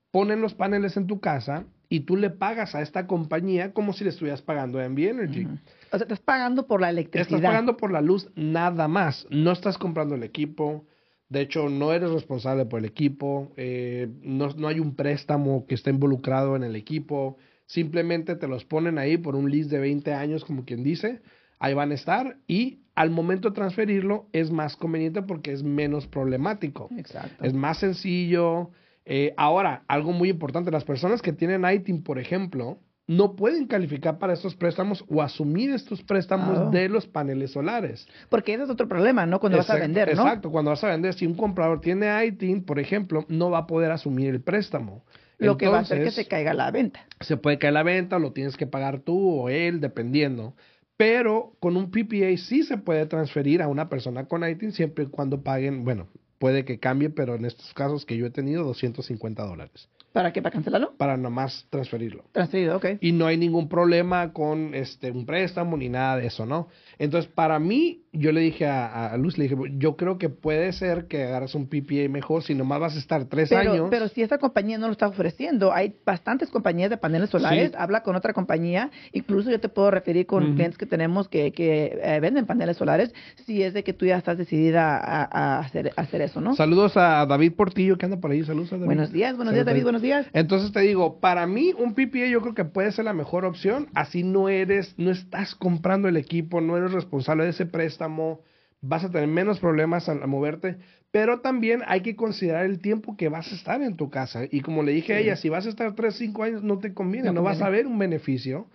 ponen 0.09 0.41
los 0.41 0.55
paneles 0.55 0.97
en 0.97 1.05
tu 1.05 1.19
casa 1.19 1.65
y 1.89 2.01
tú 2.01 2.15
le 2.15 2.29
pagas 2.29 2.73
a 2.73 2.81
esta 2.81 3.05
compañía 3.05 3.73
como 3.73 3.93
si 3.93 4.05
le 4.05 4.09
estuvieras 4.09 4.41
pagando 4.41 4.79
a 4.79 4.85
Envy 4.85 5.07
Energy. 5.07 5.45
O 5.91 5.97
sea, 5.97 6.03
estás 6.03 6.21
pagando 6.21 6.65
por 6.65 6.79
la 6.79 6.89
electricidad. 6.89 7.37
Estás 7.37 7.41
pagando 7.41 7.77
por 7.77 7.91
la 7.91 8.01
luz 8.01 8.29
nada 8.35 8.87
más. 8.87 9.27
No 9.29 9.51
estás 9.51 9.77
comprando 9.77 10.15
el 10.15 10.23
equipo, 10.23 10.85
de 11.27 11.41
hecho, 11.41 11.69
no 11.69 11.93
eres 11.93 12.09
responsable 12.09 12.65
por 12.65 12.79
el 12.79 12.85
equipo, 12.85 13.53
eh, 13.55 14.09
no, 14.21 14.49
no, 14.49 14.67
hay 14.67 14.81
un 14.81 14.95
préstamo 14.95 15.65
que 15.65 15.75
esté 15.75 15.89
involucrado 15.89 16.57
en 16.57 16.63
el 16.63 16.75
equipo, 16.75 17.37
simplemente 17.65 18.35
te 18.35 18.49
los 18.49 18.65
ponen 18.65 18.97
ahí 18.97 19.17
por 19.17 19.35
un 19.35 19.49
lease 19.49 19.69
de 19.69 19.79
20 19.79 20.13
años, 20.13 20.43
como 20.43 20.65
quien 20.65 20.83
dice, 20.83 21.21
ahí 21.57 21.73
van 21.73 21.91
a 21.91 21.95
estar 21.95 22.37
y 22.47 22.79
al 23.01 23.09
momento 23.09 23.49
de 23.49 23.55
transferirlo 23.55 24.27
es 24.31 24.51
más 24.51 24.75
conveniente 24.75 25.23
porque 25.23 25.51
es 25.51 25.63
menos 25.63 26.05
problemático. 26.05 26.87
Exacto. 26.95 27.43
Es 27.43 27.51
más 27.51 27.79
sencillo. 27.79 28.69
Eh, 29.05 29.33
ahora, 29.37 29.83
algo 29.87 30.11
muy 30.11 30.29
importante, 30.29 30.69
las 30.69 30.83
personas 30.83 31.19
que 31.23 31.33
tienen 31.33 31.65
ITIN, 31.65 32.03
por 32.03 32.19
ejemplo, 32.19 32.77
no 33.07 33.35
pueden 33.35 33.65
calificar 33.65 34.19
para 34.19 34.33
estos 34.33 34.55
préstamos 34.55 35.03
o 35.09 35.23
asumir 35.23 35.71
estos 35.71 36.03
préstamos 36.03 36.69
de 36.71 36.89
los 36.89 37.07
paneles 37.07 37.53
solares. 37.53 38.07
Porque 38.29 38.53
ese 38.53 38.65
es 38.65 38.69
otro 38.69 38.87
problema, 38.87 39.25
¿no? 39.25 39.39
Cuando 39.39 39.57
vas 39.57 39.71
a 39.71 39.77
vender, 39.77 40.15
¿no? 40.15 40.21
Exacto, 40.21 40.51
cuando 40.51 40.69
vas 40.69 40.83
a 40.83 40.89
vender, 40.89 41.15
si 41.15 41.25
un 41.25 41.33
comprador 41.33 41.81
tiene 41.81 42.23
ITIN, 42.23 42.63
por 42.63 42.77
ejemplo, 42.77 43.25
no 43.29 43.49
va 43.49 43.57
a 43.57 43.65
poder 43.65 43.89
asumir 43.89 44.29
el 44.29 44.41
préstamo. 44.41 45.03
Lo 45.39 45.57
que 45.57 45.67
va 45.67 45.79
a 45.79 45.81
hacer 45.81 46.03
que 46.03 46.11
se 46.11 46.27
caiga 46.27 46.53
la 46.53 46.69
venta. 46.69 47.07
Se 47.19 47.35
puede 47.35 47.57
caer 47.57 47.73
la 47.73 47.81
venta, 47.81 48.19
lo 48.19 48.31
tienes 48.31 48.57
que 48.57 48.67
pagar 48.67 48.99
tú 48.99 49.41
o 49.41 49.49
él, 49.49 49.81
dependiendo. 49.81 50.53
Pero 51.01 51.55
con 51.59 51.77
un 51.77 51.89
PPA 51.89 52.37
sí 52.37 52.61
se 52.61 52.77
puede 52.77 53.07
transferir 53.07 53.63
a 53.63 53.67
una 53.67 53.89
persona 53.89 54.27
con 54.27 54.47
ITIN 54.47 54.71
siempre 54.71 55.05
y 55.05 55.07
cuando 55.07 55.41
paguen, 55.41 55.83
bueno, 55.83 56.05
puede 56.37 56.63
que 56.63 56.77
cambie, 56.77 57.09
pero 57.09 57.33
en 57.33 57.45
estos 57.45 57.73
casos 57.73 58.05
que 58.05 58.17
yo 58.17 58.27
he 58.27 58.29
tenido, 58.29 58.63
250 58.65 59.43
dólares. 59.43 59.89
¿Para 60.13 60.33
qué? 60.33 60.41
¿Para 60.41 60.53
cancelarlo? 60.53 60.93
Para 60.97 61.15
nomás 61.15 61.65
transferirlo. 61.69 62.25
Transferido, 62.33 62.75
ok. 62.77 62.85
Y 62.99 63.13
no 63.13 63.27
hay 63.27 63.37
ningún 63.37 63.69
problema 63.69 64.33
con 64.33 64.75
este 64.75 65.11
un 65.11 65.25
préstamo 65.25 65.77
ni 65.77 65.87
nada 65.87 66.17
de 66.17 66.27
eso, 66.27 66.45
¿no? 66.45 66.67
Entonces, 66.99 67.31
para 67.33 67.59
mí, 67.59 68.03
yo 68.11 68.31
le 68.31 68.41
dije 68.41 68.67
a, 68.67 69.15
Luz, 69.17 69.37
le 69.37 69.45
dije, 69.45 69.55
yo 69.77 69.95
creo 69.95 70.17
que 70.17 70.29
puede 70.29 70.71
ser 70.73 71.07
que 71.07 71.23
agarras 71.23 71.55
un 71.55 71.67
PPA 71.67 72.09
mejor 72.09 72.43
si 72.43 72.53
nomás 72.53 72.79
vas 72.79 72.95
a 72.95 72.99
estar 72.99 73.25
tres 73.25 73.51
años. 73.53 73.87
Pero 73.89 74.07
si 74.09 74.21
esta 74.21 74.37
compañía 74.37 74.77
no 74.77 74.87
lo 74.87 74.91
está 74.91 75.07
ofreciendo, 75.07 75.73
hay 75.73 75.95
bastantes 76.05 76.49
compañías 76.49 76.89
de 76.89 76.97
paneles 76.97 77.29
solares, 77.29 77.71
habla 77.75 78.03
con 78.03 78.15
otra 78.15 78.33
compañía, 78.33 78.91
incluso 79.13 79.49
yo 79.49 79.59
te 79.59 79.69
puedo 79.69 79.89
referir 79.91 80.25
con 80.25 80.53
clientes 80.53 80.77
que 80.77 80.85
tenemos 80.85 81.29
que, 81.29 81.53
que 81.53 81.99
eh, 82.03 82.19
venden 82.19 82.45
paneles 82.45 82.77
solares, 82.77 83.13
si 83.45 83.63
es 83.63 83.73
de 83.73 83.83
que 83.83 83.93
tú 83.93 84.05
ya 84.05 84.17
estás 84.17 84.37
decidida 84.37 84.97
a, 84.97 85.59
hacer, 85.59 85.93
hacer 85.95 86.21
eso, 86.21 86.41
¿no? 86.41 86.55
Saludos 86.55 86.97
a 86.97 87.25
David 87.25 87.53
Portillo, 87.53 87.97
que 87.97 88.05
anda 88.05 88.17
por 88.17 88.31
ahí, 88.31 88.43
saludos 88.43 88.73
a 88.73 88.75
David. 88.75 88.85
Buenos 88.85 89.11
días, 89.11 89.35
buenos 89.35 89.53
días 89.53 89.65
David, 89.65 89.83
buenos 89.83 90.00
días. 90.01 90.27
Entonces 90.33 90.71
te 90.71 90.81
digo, 90.81 91.19
para 91.19 91.47
mí 91.47 91.73
un 91.77 91.93
PPA 91.93 92.27
yo 92.27 92.41
creo 92.41 92.55
que 92.55 92.65
puede 92.65 92.91
ser 92.91 93.05
la 93.05 93.13
mejor 93.13 93.45
opción, 93.45 93.87
así 93.93 94.23
no 94.23 94.49
eres, 94.49 94.93
no 94.97 95.11
estás 95.11 95.55
comprando 95.55 96.07
el 96.07 96.17
equipo, 96.17 96.61
no 96.61 96.77
eres 96.77 96.91
responsable 96.91 97.43
de 97.43 97.51
ese 97.51 97.65
préstamo, 97.65 98.41
vas 98.81 99.03
a 99.03 99.11
tener 99.11 99.27
menos 99.27 99.59
problemas 99.59 100.09
al, 100.09 100.27
moverte, 100.27 100.77
pero 101.11 101.41
también 101.41 101.81
hay 101.87 102.01
que 102.01 102.15
considerar 102.15 102.65
el 102.65 102.79
tiempo 102.79 103.15
que 103.15 103.29
vas 103.29 103.51
a 103.51 103.55
estar 103.55 103.81
en 103.81 103.95
tu 103.95 104.09
casa. 104.09 104.43
Y 104.49 104.61
como 104.61 104.83
le 104.83 104.91
dije 104.91 105.13
a 105.13 105.19
ella, 105.19 105.35
si 105.35 105.49
vas 105.49 105.65
a 105.65 105.69
estar 105.69 105.93
3, 105.93 106.15
5 106.15 106.43
años, 106.43 106.63
no 106.63 106.79
te 106.79 106.93
conviene, 106.93 107.31
no, 107.31 107.43
vas 107.43 107.61
a 107.61 107.69
ver 107.69 107.85
un 107.85 107.99
beneficio. 107.99 108.67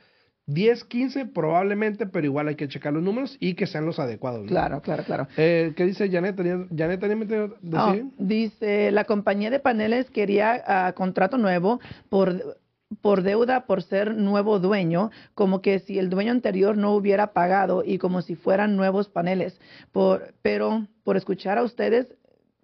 10, 0.46 0.84
15 0.84 1.26
probablemente, 1.26 2.06
pero 2.06 2.26
igual 2.26 2.48
hay 2.48 2.54
que 2.54 2.68
checar 2.68 2.92
los 2.92 3.02
números 3.02 3.36
y 3.40 3.54
que 3.54 3.66
sean 3.66 3.84
los 3.84 3.98
adecuados. 3.98 4.46
Claro, 4.46 4.80
claro, 4.80 5.02
claro. 5.04 5.28
Eh, 5.36 5.72
¿Qué 5.76 5.84
dice 5.84 6.08
Janet? 6.08 6.36
¿Janet 6.36 7.00
tenía 7.00 7.48
decir? 7.60 8.06
dice, 8.18 8.90
la 8.92 9.04
compañía 9.04 9.50
de 9.50 9.58
paneles 9.58 10.08
quería 10.10 10.62
uh, 10.66 10.94
contrato 10.94 11.36
nuevo 11.36 11.80
por 12.08 12.56
por 13.00 13.22
deuda 13.22 13.66
por 13.66 13.82
ser 13.82 14.14
nuevo 14.14 14.60
dueño, 14.60 15.10
como 15.34 15.60
que 15.60 15.80
si 15.80 15.98
el 15.98 16.08
dueño 16.08 16.30
anterior 16.30 16.76
no 16.76 16.94
hubiera 16.94 17.32
pagado 17.32 17.82
y 17.84 17.98
como 17.98 18.22
si 18.22 18.36
fueran 18.36 18.76
nuevos 18.76 19.08
paneles. 19.08 19.60
Por, 19.90 20.34
pero 20.42 20.86
por 21.02 21.16
escuchar 21.16 21.58
a 21.58 21.64
ustedes 21.64 22.14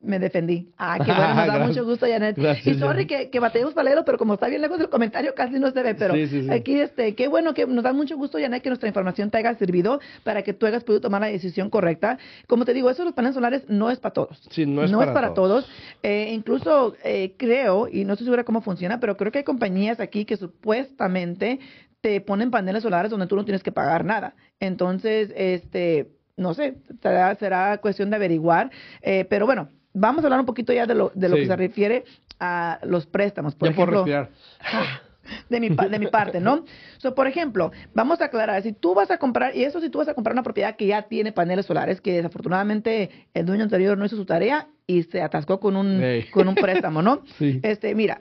me 0.02 0.18
defendí. 0.18 0.72
Ah, 0.76 0.98
qué 0.98 1.12
bueno, 1.12 1.34
nos 1.34 1.46
da 1.46 1.58
mucho 1.58 1.84
gusto, 1.84 2.06
Janet. 2.06 2.36
y 2.64 2.74
sorry 2.74 3.06
que, 3.06 3.30
que 3.30 3.40
batallemos 3.40 3.74
para 3.74 3.84
leerlo, 3.84 4.04
pero 4.04 4.18
como 4.18 4.34
está 4.34 4.48
bien 4.48 4.60
lejos 4.60 4.80
el 4.80 4.88
comentario, 4.88 5.34
casi 5.34 5.58
no 5.58 5.70
se 5.70 5.82
ve. 5.82 5.94
Pero 5.94 6.14
aquí, 6.52 6.80
este, 6.80 7.14
qué 7.14 7.28
bueno 7.28 7.54
que 7.54 7.66
nos 7.66 7.84
da 7.84 7.92
mucho 7.92 8.16
gusto, 8.16 8.38
Janet, 8.38 8.62
que 8.62 8.68
nuestra 8.68 8.88
información 8.88 9.30
te 9.30 9.38
haya 9.38 9.54
servido 9.54 10.00
para 10.24 10.42
que 10.42 10.52
tú 10.52 10.66
hayas 10.66 10.84
podido 10.84 11.00
tomar 11.00 11.20
la 11.20 11.28
decisión 11.28 11.70
correcta. 11.70 12.18
Como 12.46 12.64
te 12.64 12.74
digo, 12.74 12.90
eso 12.90 13.02
de 13.02 13.06
los 13.06 13.14
paneles 13.14 13.34
solares 13.34 13.64
no 13.68 13.90
es 13.90 13.98
para 14.00 14.12
todos. 14.12 14.42
Sí, 14.50 14.66
no 14.66 14.82
es 14.82 14.90
no 14.90 14.98
para, 14.98 15.10
es 15.10 15.14
para 15.14 15.34
todos. 15.34 15.68
Eh, 16.02 16.30
incluso 16.32 16.94
eh, 17.04 17.34
creo, 17.36 17.88
y 17.88 18.04
no 18.04 18.14
estoy 18.14 18.26
segura 18.26 18.44
cómo 18.44 18.60
funciona, 18.60 19.00
pero 19.00 19.16
creo 19.16 19.30
que 19.30 19.38
hay 19.38 19.44
compañías 19.44 20.00
aquí 20.00 20.24
que 20.24 20.36
supuestamente 20.36 21.60
te 22.00 22.20
ponen 22.20 22.50
paneles 22.50 22.82
solares 22.82 23.10
donde 23.10 23.28
tú 23.28 23.36
no 23.36 23.44
tienes 23.44 23.62
que 23.62 23.72
pagar 23.72 24.04
nada. 24.04 24.34
Entonces, 24.58 25.32
este, 25.36 26.08
no 26.36 26.52
sé, 26.52 26.74
será, 27.00 27.34
será 27.36 27.78
cuestión 27.78 28.10
de 28.10 28.16
averiguar. 28.16 28.70
Eh, 29.00 29.24
pero 29.28 29.46
bueno, 29.46 29.68
vamos 29.92 30.24
a 30.24 30.26
hablar 30.26 30.40
un 30.40 30.46
poquito 30.46 30.72
ya 30.72 30.86
de 30.86 30.94
lo, 30.94 31.12
de 31.14 31.28
lo 31.28 31.36
que 31.36 31.46
se 31.46 31.56
refiere 31.56 32.04
a 32.40 32.78
los 32.84 33.06
préstamos. 33.06 33.54
Por 33.54 33.68
ejemplo, 33.68 34.04
de 35.48 35.60
mi, 35.60 35.68
de 35.68 35.98
mi 35.98 36.06
parte, 36.08 36.40
¿no? 36.40 36.64
So, 36.98 37.14
por 37.14 37.26
ejemplo, 37.26 37.72
vamos 37.94 38.20
a 38.20 38.26
aclarar, 38.26 38.62
si 38.62 38.72
tú 38.72 38.94
vas 38.94 39.10
a 39.10 39.18
comprar, 39.18 39.56
y 39.56 39.64
eso 39.64 39.80
si 39.80 39.90
tú 39.90 39.98
vas 39.98 40.08
a 40.08 40.14
comprar 40.14 40.34
una 40.34 40.42
propiedad 40.42 40.76
que 40.76 40.86
ya 40.86 41.02
tiene 41.02 41.32
paneles 41.32 41.66
solares, 41.66 42.00
que 42.00 42.12
desafortunadamente 42.12 43.10
el 43.34 43.46
dueño 43.46 43.64
anterior 43.64 43.98
no 43.98 44.04
hizo 44.04 44.16
su 44.16 44.24
tarea 44.24 44.68
y 44.86 45.02
se 45.04 45.20
atascó 45.20 45.58
con 45.58 45.76
un, 45.76 46.02
con 46.32 46.48
un 46.48 46.54
préstamo, 46.54 47.02
¿no? 47.02 47.22
sí. 47.38 47.60
Este, 47.62 47.94
mira, 47.94 48.20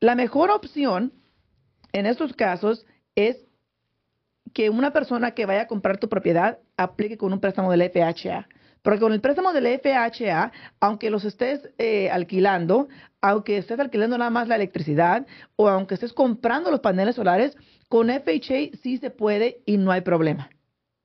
la 0.00 0.14
mejor 0.14 0.50
opción 0.50 1.12
en 1.92 2.06
estos 2.06 2.34
casos 2.34 2.86
es 3.14 3.46
que 4.52 4.70
una 4.70 4.92
persona 4.92 5.32
que 5.32 5.46
vaya 5.46 5.62
a 5.62 5.66
comprar 5.66 5.98
tu 5.98 6.08
propiedad 6.08 6.58
aplique 6.76 7.16
con 7.16 7.32
un 7.32 7.40
préstamo 7.40 7.70
del 7.72 7.90
FHA. 7.90 8.46
Porque 8.84 9.00
con 9.00 9.14
el 9.14 9.22
préstamo 9.22 9.54
del 9.54 9.80
FHA, 9.80 10.52
aunque 10.78 11.08
los 11.08 11.24
estés 11.24 11.70
eh, 11.78 12.10
alquilando, 12.10 12.88
aunque 13.22 13.56
estés 13.56 13.80
alquilando 13.80 14.18
nada 14.18 14.30
más 14.30 14.46
la 14.46 14.56
electricidad 14.56 15.26
o 15.56 15.70
aunque 15.70 15.94
estés 15.94 16.12
comprando 16.12 16.70
los 16.70 16.80
paneles 16.80 17.16
solares, 17.16 17.56
con 17.88 18.10
FHA 18.10 18.76
sí 18.82 18.98
se 18.98 19.08
puede 19.08 19.62
y 19.64 19.78
no 19.78 19.90
hay 19.90 20.02
problema. 20.02 20.50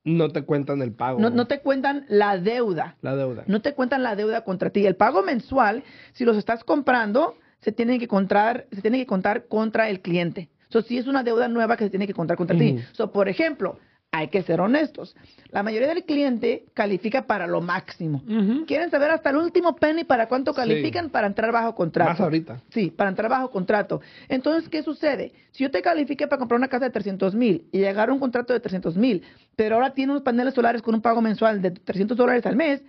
No 0.04 0.28
te 0.28 0.44
cuentan 0.44 0.82
el 0.82 0.92
pago. 0.92 1.22
No, 1.22 1.30
no, 1.30 1.48
te 1.48 1.62
cuentan 1.62 2.06
la 2.10 2.38
deuda. 2.38 2.98
La 3.02 3.16
deuda. 3.16 3.46
No 3.48 3.62
te 3.62 3.74
cuentan 3.74 4.04
la 4.04 4.18
deuda 4.18 4.44
contra 4.44 4.72
ti. 4.72 4.86
El 4.86 4.98
pago 4.98 5.24
mensual, 5.24 5.84
si 6.12 6.26
los 6.26 6.36
estás 6.36 6.66
comprando, 6.66 7.38
se 7.62 7.72
tiene 7.72 7.98
que 7.98 8.10
contar, 8.10 8.68
se 8.74 8.82
tiene 8.82 8.98
que 8.98 9.06
contar 9.06 9.48
contra 9.48 9.90
el 9.90 10.02
cliente. 10.02 10.50
So, 10.68 10.82
si 10.82 10.98
es 10.98 11.08
una 11.08 11.24
deuda 11.24 11.48
nueva 11.48 11.78
que 11.78 11.86
se 11.86 11.90
tiene 11.90 12.08
que 12.08 12.14
contar 12.14 12.36
contra 12.36 12.58
ti. 12.58 12.78
So, 12.92 13.14
por 13.14 13.30
ejemplo, 13.30 13.80
hay 14.12 14.30
que 14.30 14.42
ser 14.42 14.60
honestos. 14.60 15.16
La 15.52 15.64
mayoría 15.64 15.88
del 15.88 16.04
cliente 16.04 16.66
califica 16.74 17.28
para 17.28 17.48
lo 17.48 17.62
máximo. 17.62 18.24
Quieren 18.66 18.90
saber 18.90 19.12
hasta 19.12 19.30
el 19.30 19.38
último 19.38 19.76
penny 19.76 20.04
para 20.04 20.28
cuánto 20.28 20.54
califican 20.54 21.10
para 21.10 21.28
entrar 21.28 21.52
bajo 21.52 21.76
contrato. 21.76 22.12
Más 22.12 22.20
ahorita. 22.20 22.62
Sí, 22.70 22.90
para 22.90 23.12
entrar 23.12 23.30
bajo 23.30 23.52
contrato. 23.52 24.02
Entonces, 24.28 24.68
¿qué 24.70 24.84
sucede? 24.84 25.34
Si 25.52 25.64
yo 25.64 25.72
te 25.72 25.82
califique 25.82 26.28
para 26.28 26.40
comprar 26.40 26.58
una 26.58 26.68
casa 26.68 26.86
de 26.86 26.92
300 26.92 27.36
mil 27.36 27.68
y 27.72 27.80
llegar 27.80 28.10
a 28.10 28.14
un 28.14 28.20
contrato 28.20 28.54
de 28.54 28.60
300 28.60 28.98
mil, 28.98 29.24
pero 29.56 29.76
ahora 29.76 29.94
tiene 29.94 30.12
unos 30.12 30.24
paneles 30.24 30.54
solares 30.54 30.82
con 30.82 30.96
un 30.96 31.02
pago 31.02 31.22
mensual 31.22 31.62
de 31.62 31.72
300 31.72 32.18
dólares 32.18 32.46
al 32.46 32.56
mes, 32.56 32.82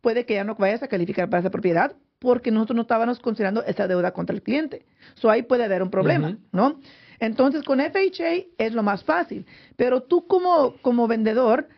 puede 0.00 0.24
que 0.24 0.34
ya 0.34 0.44
no 0.44 0.54
vayas 0.54 0.82
a 0.82 0.88
calificar 0.88 1.28
para 1.28 1.40
esa 1.40 1.50
propiedad 1.50 1.92
porque 2.18 2.50
nosotros 2.50 2.76
no 2.76 2.82
estábamos 2.82 3.18
considerando 3.18 3.62
esa 3.64 3.86
deuda 3.86 4.12
contra 4.12 4.34
el 4.34 4.42
cliente. 4.42 4.86
So 5.14 5.30
ahí 5.30 5.42
puede 5.42 5.64
haber 5.64 5.82
un 5.82 5.90
problema, 5.90 6.38
¿no? 6.52 6.80
Entonces, 7.24 7.62
con 7.62 7.80
FHA 7.80 8.44
es 8.58 8.74
lo 8.74 8.82
más 8.82 9.02
fácil. 9.02 9.46
Pero 9.76 10.02
tú 10.02 10.26
como, 10.26 10.74
como 10.82 11.08
vendedor, 11.08 11.68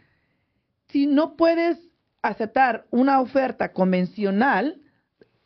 si 0.88 1.06
no 1.06 1.36
puedes 1.36 1.78
aceptar 2.20 2.86
una 2.90 3.20
oferta 3.20 3.72
convencional, 3.72 4.80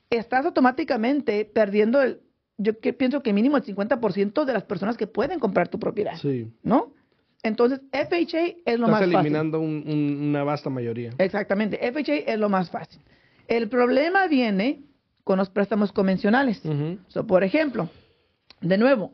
estás 0.08 0.46
automáticamente 0.46 1.44
perdiendo 1.44 2.00
el, 2.00 2.22
yo 2.56 2.72
pienso 2.78 3.22
que 3.22 3.34
mínimo 3.34 3.58
el 3.58 3.64
50% 3.64 4.46
de 4.46 4.52
las 4.54 4.64
personas 4.64 4.96
que 4.96 5.06
pueden 5.06 5.38
comprar 5.38 5.68
tu 5.68 5.78
propiedad. 5.78 6.16
Sí. 6.16 6.50
¿No? 6.62 6.94
Entonces, 7.42 7.82
FHA 7.92 8.54
es 8.64 8.78
lo 8.78 8.88
más 8.88 9.00
fácil. 9.00 9.10
Estás 9.10 9.24
eliminando 9.26 9.60
una 9.60 10.44
vasta 10.44 10.70
mayoría. 10.70 11.12
Exactamente. 11.18 11.78
FHA 11.92 12.32
es 12.32 12.38
lo 12.38 12.48
más 12.48 12.70
fácil. 12.70 13.02
El 13.48 13.68
problema 13.68 14.28
viene 14.28 14.80
con 15.24 15.36
los 15.36 15.50
préstamos 15.50 15.92
convencionales. 15.92 16.62
por 17.28 17.44
ejemplo, 17.44 17.90
de 18.62 18.78
nuevo, 18.78 19.12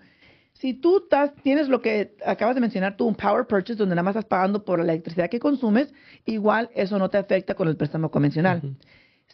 si 0.59 0.75
tú 0.75 0.99
estás, 0.99 1.35
tienes 1.43 1.69
lo 1.69 1.83
que 1.83 2.17
acabas 2.25 2.55
de 2.55 2.61
mencionar 2.61 2.97
tú, 2.97 3.07
un 3.07 3.15
power 3.15 3.47
purchase, 3.47 3.77
donde 3.77 3.95
nada 3.95 4.05
más 4.05 4.13
estás 4.13 4.25
pagando 4.25 4.65
por 4.65 4.79
la 4.79 4.93
electricidad 4.93 5.29
que 5.29 5.39
consumes, 5.39 5.93
igual 6.25 6.71
eso 6.75 6.99
no 6.99 7.11
te 7.11 7.19
afecta 7.19 7.55
con 7.55 7.69
el 7.69 7.77
préstamo 7.77 8.11
convencional. 8.11 8.77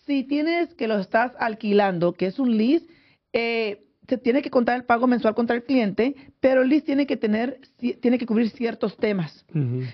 Si 0.07 0.25
tienes 0.25 0.75
que 0.75 0.89
lo 0.89 0.99
estás 0.99 1.33
alquilando, 1.39 2.15
que 2.15 2.27
es 2.27 2.39
un 2.39 2.57
lease, 2.57 2.87
eh, 3.33 3.85
se 4.09 4.19
tiene 4.19 4.43
que 4.43 4.51
contar 4.51 4.77
el 4.77 4.85
pago 4.85 5.07
mensual 5.07 5.35
contra 5.37 5.55
el 5.55 5.63
cliente, 5.63 6.17
pero 6.41 6.63
el 6.63 6.69
lease 6.69 6.87
tiene 6.87 7.07
que 7.07 7.17
tener, 7.17 7.61
tiene 7.79 8.19
que 8.19 8.27
cubrir 8.27 8.51
ciertos 8.51 8.97
temas. 8.97 9.47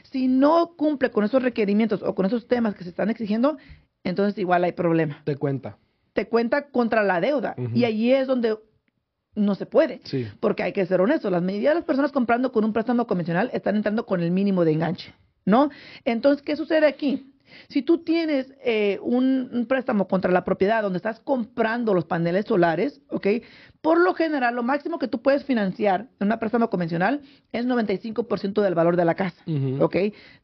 Si 0.04 0.28
no 0.28 0.74
cumple 0.76 1.10
con 1.10 1.24
esos 1.24 1.42
requerimientos 1.42 2.02
o 2.02 2.14
con 2.14 2.24
esos 2.24 2.48
temas 2.48 2.74
que 2.74 2.84
se 2.84 2.90
están 2.90 3.10
exigiendo, 3.10 3.58
entonces 4.02 4.38
igual 4.38 4.64
hay 4.64 4.72
problema. 4.72 5.20
Te 5.24 5.36
cuenta. 5.36 5.76
Te 6.14 6.26
cuenta 6.26 6.70
contra 6.70 7.02
la 7.02 7.20
deuda. 7.20 7.54
Y 7.74 7.84
allí 7.84 8.12
es 8.12 8.26
donde 8.26 8.56
no 9.38 9.54
se 9.54 9.66
puede. 9.66 10.00
Porque 10.40 10.62
hay 10.62 10.72
que 10.72 10.84
ser 10.86 11.00
honesto, 11.00 11.30
la 11.30 11.40
mayoría 11.40 11.70
de 11.70 11.76
las 11.76 11.84
personas 11.84 12.12
comprando 12.12 12.52
con 12.52 12.64
un 12.64 12.72
préstamo 12.72 13.06
convencional 13.06 13.50
están 13.52 13.76
entrando 13.76 14.04
con 14.04 14.20
el 14.20 14.30
mínimo 14.30 14.64
de 14.64 14.72
enganche, 14.72 15.14
¿no? 15.44 15.70
Entonces, 16.04 16.42
¿qué 16.42 16.56
sucede 16.56 16.86
aquí? 16.86 17.32
Si 17.68 17.82
tú 17.82 17.98
tienes 17.98 18.54
eh, 18.64 18.98
un, 19.02 19.66
préstamo 19.68 20.08
contra 20.08 20.30
la 20.30 20.44
propiedad 20.44 20.82
donde 20.82 20.98
estás 20.98 21.20
comprando 21.20 21.94
los 21.94 22.04
paneles 22.04 22.46
solares, 22.46 23.02
¿ok? 23.08 23.26
Por 23.80 24.00
lo 24.00 24.14
general, 24.14 24.54
lo 24.54 24.62
máximo 24.62 24.98
que 24.98 25.08
tú 25.08 25.22
puedes 25.22 25.44
financiar 25.44 26.08
en 26.20 26.26
una 26.26 26.38
préstamo 26.38 26.70
convencional 26.70 27.20
es 27.52 27.66
95% 27.66 28.62
del 28.62 28.74
valor 28.74 28.96
de 28.96 29.04
la 29.04 29.14
casa, 29.14 29.42
¿ok? 29.80 29.96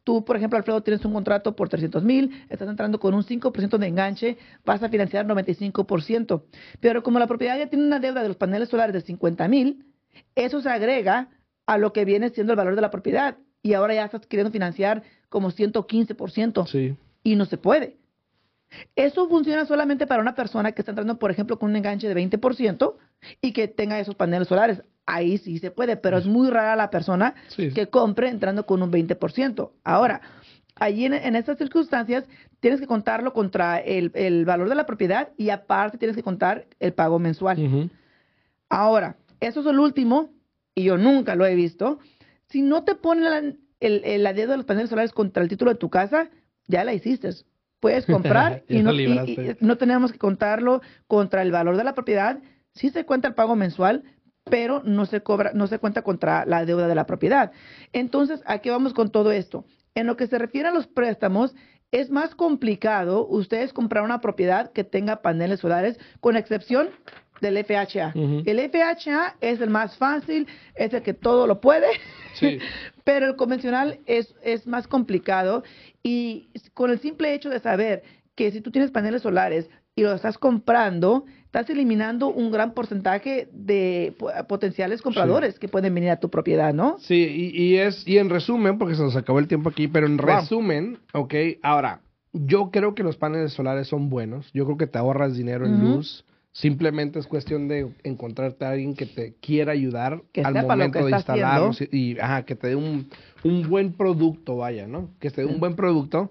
Tú, 0.05 0.25
por 0.25 0.37
ejemplo, 0.37 0.59
Alfredo, 0.59 0.83
tienes 0.83 1.05
un 1.05 1.13
contrato 1.13 1.57
por 1.57 1.69
300 1.69 2.05
mil, 2.05 2.45
estás 2.49 2.69
entrando 2.69 3.01
con 3.01 3.15
un 3.15 3.23
5% 3.23 3.79
de 3.79 3.87
enganche, 3.87 4.39
vas 4.65 4.83
a 4.83 4.89
financiar 4.89 5.27
95%. 5.27 6.43
Pero 6.81 7.03
como 7.03 7.19
la 7.19 7.27
propiedad 7.27 7.59
ya 7.59 7.69
tiene 7.69 7.87
una 7.87 8.01
deuda 8.01 8.23
de 8.23 8.29
los 8.29 8.37
paneles 8.37 8.69
solares 8.69 8.95
de 8.95 9.01
50 9.01 9.49
mil, 9.49 9.85
eso 10.35 10.61
se 10.61 10.69
agrega 10.69 11.29
a 11.67 11.79
lo 11.79 11.93
que 11.93 12.05
viene 12.05 12.31
siendo 12.31 12.53
el 12.53 12.57
valor 12.57 12.75
de 12.75 12.83
la 12.83 12.91
propiedad 12.91 13.39
y 13.65 13.73
ahora 13.73 13.95
ya 13.95 14.05
estás 14.05 14.27
queriendo 14.27 14.53
financiar 14.53 15.03
como 15.31 15.51
115%. 15.51 16.69
Sí. 16.69 16.97
Y 17.25 17.35
no 17.35 17.47
se 17.47 17.57
puede. 17.57 17.97
Eso 18.95 19.27
funciona 19.29 19.65
solamente 19.65 20.07
para 20.07 20.21
una 20.21 20.35
persona 20.35 20.73
que 20.73 20.83
está 20.83 20.93
entrando, 20.93 21.19
por 21.19 21.31
ejemplo, 21.31 21.59
con 21.59 21.71
un 21.71 21.77
enganche 21.77 22.07
de 22.07 22.15
20% 22.15 22.95
y 23.41 23.53
que 23.53 23.67
tenga 23.67 23.99
esos 23.99 24.15
paneles 24.15 24.49
solares. 24.49 24.83
Ahí 25.07 25.39
sí 25.39 25.59
se 25.59 25.71
puede, 25.71 25.97
pero 25.97 26.19
es 26.19 26.27
muy 26.27 26.51
rara 26.51 26.77
la 26.77 26.91
persona 26.91 27.35
que 27.57 27.87
compre 27.89 28.29
entrando 28.29 28.67
con 28.67 28.83
un 28.83 28.93
20%. 28.93 29.71
Ahora, 29.83 30.21
allí 30.77 31.07
en, 31.07 31.35
estas 31.35 31.57
circunstancias 31.57 32.25
tienes 32.61 32.81
que 32.81 32.87
contarlo 32.87 33.33
contra 33.33 33.79
el, 33.79 34.45
valor 34.45 34.69
de 34.69 34.75
la 34.75 34.85
propiedad 34.85 35.31
y 35.39 35.49
aparte 35.49 35.97
tienes 35.97 36.17
que 36.17 36.23
contar 36.23 36.67
el 36.81 36.93
pago 36.93 37.19
mensual. 37.19 37.91
Ahora, 38.69 39.17
eso 39.41 39.61
es 39.61 39.67
el 39.67 39.79
último, 39.79 40.31
y 40.75 40.85
yo 40.85 40.99
nunca 40.99 41.35
lo 41.35 41.47
he 41.47 41.55
visto, 41.55 41.99
si 42.55 42.63
no 42.63 42.85
te 42.85 42.95
ponen 42.95 43.25
la, 43.25 43.43
el, 43.81 44.23
la 44.23 44.33
deuda 44.33 44.53
de 44.53 44.59
los 44.59 44.67
paneles 44.67 44.89
solares 44.89 45.11
contra 45.11 45.43
el 45.43 45.49
título 45.49 45.73
de 45.73 45.77
tu 45.77 45.91
casa, 45.91 46.31
ya 46.69 46.85
la 46.85 46.95
hiciste. 46.95 47.31
Puedes 47.81 48.07
comprar 48.07 48.63
y, 48.69 48.81
no, 48.81 48.93
no 49.59 49.77
tenemos 49.77 50.13
que 50.13 50.19
contarlo 50.19 50.81
contra 51.09 51.43
el 51.43 51.51
valor 51.51 51.77
de 51.77 51.83
la 51.83 51.97
propiedad. 51.97 52.39
Sí 52.73 52.91
se 52.91 53.05
cuenta 53.05 53.27
el 53.27 53.35
pago 53.35 53.57
mensual, 53.57 54.05
pero 54.45 54.85
no 54.85 55.05
se 55.05 55.21
cobra, 55.21 55.51
no 55.53 55.67
se 55.67 55.81
cuenta 55.81 56.03
contra 56.03 56.47
la 56.47 56.65
deuda 56.65 56.87
de 56.87 56.95
la 56.95 57.07
propiedad. 57.07 57.51
Entonces, 57.93 58.41
¿a 58.47 58.61
qué 58.61 58.71
vamos 58.71 58.95
con 58.95 59.11
todo 59.11 59.33
esto? 59.33 59.65
En 59.97 60.07
lo 60.07 60.17
que 60.17 60.29
se 60.29 60.39
refiere 60.39 60.69
a 60.69 60.73
los 60.73 60.87
préstamos, 60.87 61.57
es 61.91 62.09
más 62.09 62.37
complicado 62.37 63.27
ustedes 63.27 63.73
comprar 63.73 64.05
una 64.05 64.21
propiedad 64.21 64.71
que 64.71 64.85
tenga 64.85 65.23
paneles 65.23 65.59
solares, 65.59 65.99
con 66.21 66.37
excepción 66.37 66.91
del 67.41 67.63
FHA. 67.65 68.13
El 68.15 68.71
FHA 68.71 69.37
es 69.41 69.61
el 69.61 69.71
más 69.71 69.97
fácil, 69.97 70.47
es 70.75 70.93
el 70.95 71.03
que 71.03 71.15
todo 71.15 71.47
lo 71.47 71.61
puede, 71.61 71.87
pero 73.05 73.27
el 73.27 73.37
convencional 73.37 74.01
es, 74.07 74.35
es 74.43 74.67
más 74.67 74.87
complicado. 74.87 75.65
Y 76.03 76.49
con 76.75 76.91
el 76.91 77.01
simple 77.01 77.35
hecho 77.35 77.51
de 77.51 77.61
saber 77.61 78.03
que 78.35 78.51
si 78.51 78.61
tú 78.61 78.71
tienes 78.71 78.91
paneles 78.91 79.23
solares 79.23 79.69
y 79.97 80.03
los 80.03 80.17
estás 80.17 80.39
comprando, 80.39 81.25
estás 81.45 81.71
eliminando 81.71 82.29
un 82.29 82.51
gran 82.51 82.75
porcentaje 82.75 83.49
de 83.53 84.13
potenciales 84.49 85.03
compradores 85.03 85.59
que 85.59 85.69
pueden 85.69 85.95
venir 85.95 86.11
a 86.11 86.19
tu 86.19 86.29
propiedad, 86.29 86.75
¿no? 86.75 86.97
Sí, 86.99 87.53
y, 87.55 87.77
es 87.77 88.07
y 88.07 88.19
en 88.19 88.29
resumen, 88.29 88.77
porque 88.77 88.97
se 88.97 89.03
nos 89.03 89.15
acabó 89.15 89.39
el 89.39 89.47
tiempo 89.47 89.71
aquí, 89.71 89.87
pero 89.87 90.07
en 90.07 90.19
resumen, 90.19 90.99
ok, 91.13 91.35
ahora, 91.63 92.01
yo 92.33 92.71
creo 92.73 92.97
que 92.97 93.05
los 93.05 93.17
paneles 93.17 93.53
solares 93.53 93.87
son 93.87 94.11
buenos, 94.11 94.51
yo 94.53 94.65
creo 94.65 94.77
que 94.77 94.89
te 94.89 94.99
ahorras 94.99 95.37
dinero 95.37 95.65
en 95.65 95.81
luz, 95.81 96.25
Simplemente 96.55 97.19
es 97.19 97.27
cuestión 97.27 97.67
de 97.67 97.93
encontrarte 98.05 98.65
a 98.65 98.71
alguien 98.71 98.95
que 98.95 99.07
te 99.07 99.35
quiera 99.41 99.73
ayudar 99.73 100.23
al 100.45 100.55
momento 100.55 101.05
de 101.05 101.11
instalarlos 101.11 101.83
y, 101.91 102.17
ajá, 102.21 102.45
que 102.45 102.55
te 102.55 102.69
dé 102.69 102.77
un, 102.77 103.11
un, 103.43 103.69
buen 103.69 103.93
producto, 103.95 104.59
vaya, 104.59 104.87
¿no? 104.87 105.11
Que 105.19 105.33
te 105.33 105.41
dé 105.41 105.49
un 105.49 105.59
buen 105.59 105.75
producto, 105.75 106.31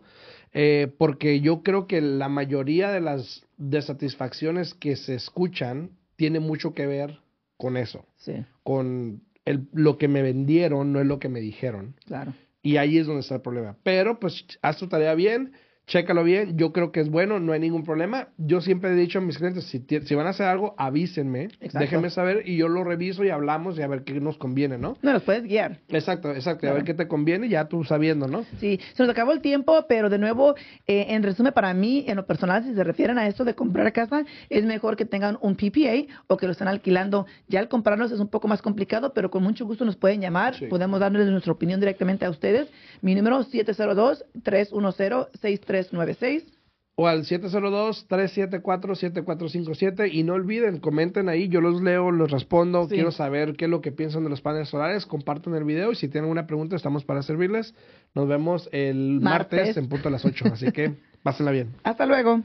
eh, 0.54 0.94
porque 0.98 1.42
yo 1.42 1.62
creo 1.62 1.88
que 1.88 2.00
la 2.00 2.30
mayoría 2.30 2.90
de 2.90 3.02
las 3.02 3.46
desatisfacciones 3.58 4.74
que 4.74 4.96
se 4.96 5.16
escuchan 5.16 5.90
tiene 6.16 6.40
mucho 6.40 6.74
que 6.74 6.88
ver 6.88 7.20
con 7.58 7.76
eso, 7.76 8.06
sí. 8.16 8.46
con 8.64 9.24
el, 9.44 9.68
lo 9.74 9.98
que 9.98 10.08
me 10.08 10.22
vendieron, 10.22 10.94
no 10.94 11.02
es 11.02 11.06
lo 11.06 11.20
que 11.20 11.28
me 11.28 11.42
dijeron. 11.42 11.96
Claro. 12.06 12.34
Y 12.62 12.78
ahí 12.78 12.98
es 12.98 13.08
donde 13.08 13.22
está 13.24 13.36
el 13.36 13.42
problema. 13.42 13.76
Pero 13.84 14.22
pues 14.22 14.46
haz 14.62 14.78
tu 14.78 14.88
tarea 14.88 15.16
bien, 15.16 15.52
chécalo 15.88 16.24
bien, 16.24 16.58
yo 16.58 16.72
creo 16.72 16.92
que 16.92 17.02
es 17.02 17.10
bueno, 17.10 17.40
no 17.40 17.52
hay 17.54 17.60
ningún 17.60 17.84
problema. 17.84 18.30
Yo 18.38 18.62
siempre 18.62 18.92
he 18.92 18.96
dicho 18.96 19.20
a 19.20 19.22
mis 19.22 19.38
clientes, 19.38 19.66
si, 19.66 19.80
si 19.80 20.16
van 20.16 20.28
a 20.28 20.32
hacer 20.32 20.46
algo, 20.46 20.76
avísenme, 20.78 21.50
déjenme 21.74 22.10
saber 22.10 22.44
y 22.48 22.58
yo 22.58 22.68
lo 22.68 22.84
reviso 22.84 23.24
y 23.24 23.30
hablamos 23.30 23.78
y 23.78 23.82
a 23.82 23.88
ver 23.88 24.04
qué 24.04 24.20
nos 24.20 24.38
conviene, 24.38 24.78
¿no? 24.78 24.98
No, 25.02 25.14
los 25.14 25.24
puedes 25.24 25.44
guiar. 25.44 25.80
Exacto, 25.90 26.32
exacto, 26.32 26.68
a 26.68 26.74
ver 26.74 26.84
qué 26.84 26.94
te 26.94 27.08
conviene 27.08 27.50
ya 27.50 27.66
tú 27.66 27.84
sabiendo, 27.84 28.28
¿no? 28.28 28.46
Sí, 28.60 28.80
se 28.94 29.04
nos 29.04 29.10
acabó 29.10 29.32
el 29.32 29.42
tiempo, 29.42 29.86
pero 29.88 30.10
de 30.10 30.18
nuevo, 30.18 30.56
eh, 30.88 31.08
en 31.10 31.24
resumen, 31.24 31.54
para 31.54 31.74
mí, 31.74 32.06
en 32.08 32.16
lo 32.16 32.26
personal, 32.26 32.64
si 32.64 32.74
se 32.74 32.84
refieren 32.84 33.18
a 33.18 33.28
esto 33.28 33.44
de 33.44 33.54
comprar 33.54 33.92
casa, 33.92 34.26
es 34.50 34.64
mejor 34.64 34.96
que 34.96 35.06
tengan 35.06 35.38
un 35.42 35.56
PPA 35.56 36.14
o 36.28 36.38
que 36.38 36.46
lo 36.46 36.54
estén 36.54 36.68
alquilando. 36.68 37.26
Ya 37.48 37.60
al 37.60 37.68
comprarlos 37.68 38.12
es 38.12 38.20
un 38.20 38.30
poco 38.30 38.48
más 38.48 38.62
complicado, 38.62 39.14
pero 39.14 39.30
con 39.30 39.44
mucho 39.44 39.66
gusto 39.66 39.86
nos 39.86 39.96
pueden 39.96 40.22
llamar, 40.22 40.56
podemos 40.70 41.00
darles 41.00 41.28
nuestra 41.28 41.52
opinión 41.52 41.80
directamente 41.80 42.26
a 42.26 42.30
ustedes. 42.30 42.70
Mi 43.02 43.16
número 43.16 43.42
es 43.42 43.48
702 43.48 44.26
310 44.44 45.28
63 45.42 45.83
396 45.90 46.54
o 46.96 47.08
al 47.08 47.26
702-374-7457 47.26 50.12
y 50.12 50.22
no 50.24 50.34
olviden, 50.34 50.80
comenten 50.80 51.28
ahí, 51.28 51.48
yo 51.48 51.60
los 51.60 51.82
leo, 51.82 52.12
los 52.12 52.30
respondo, 52.30 52.88
quiero 52.88 53.10
saber 53.12 53.56
qué 53.56 53.66
es 53.66 53.72
lo 53.72 53.82
que 53.82 53.92
piensan 53.92 54.24
de 54.24 54.30
los 54.30 54.42
paneles 54.42 54.70
solares, 54.70 55.08
compartan 55.08 55.56
el 55.56 55.64
video 55.64 55.92
y 55.92 55.96
si 55.96 56.08
tienen 56.08 56.26
alguna 56.26 56.46
pregunta 56.46 56.76
estamos 56.76 57.04
para 57.04 57.24
servirles. 57.24 57.74
Nos 58.14 58.28
vemos 58.28 58.70
el 58.72 59.22
martes, 59.22 59.60
martes 59.60 59.78
en 59.78 59.90
punto 59.90 60.10
a 60.10 60.12
las 60.12 60.24
8, 60.24 60.46
así 60.54 60.72
que 60.72 60.94
pásenla 61.24 61.50
bien. 61.52 61.74
Hasta 61.84 62.06
luego. 62.06 62.44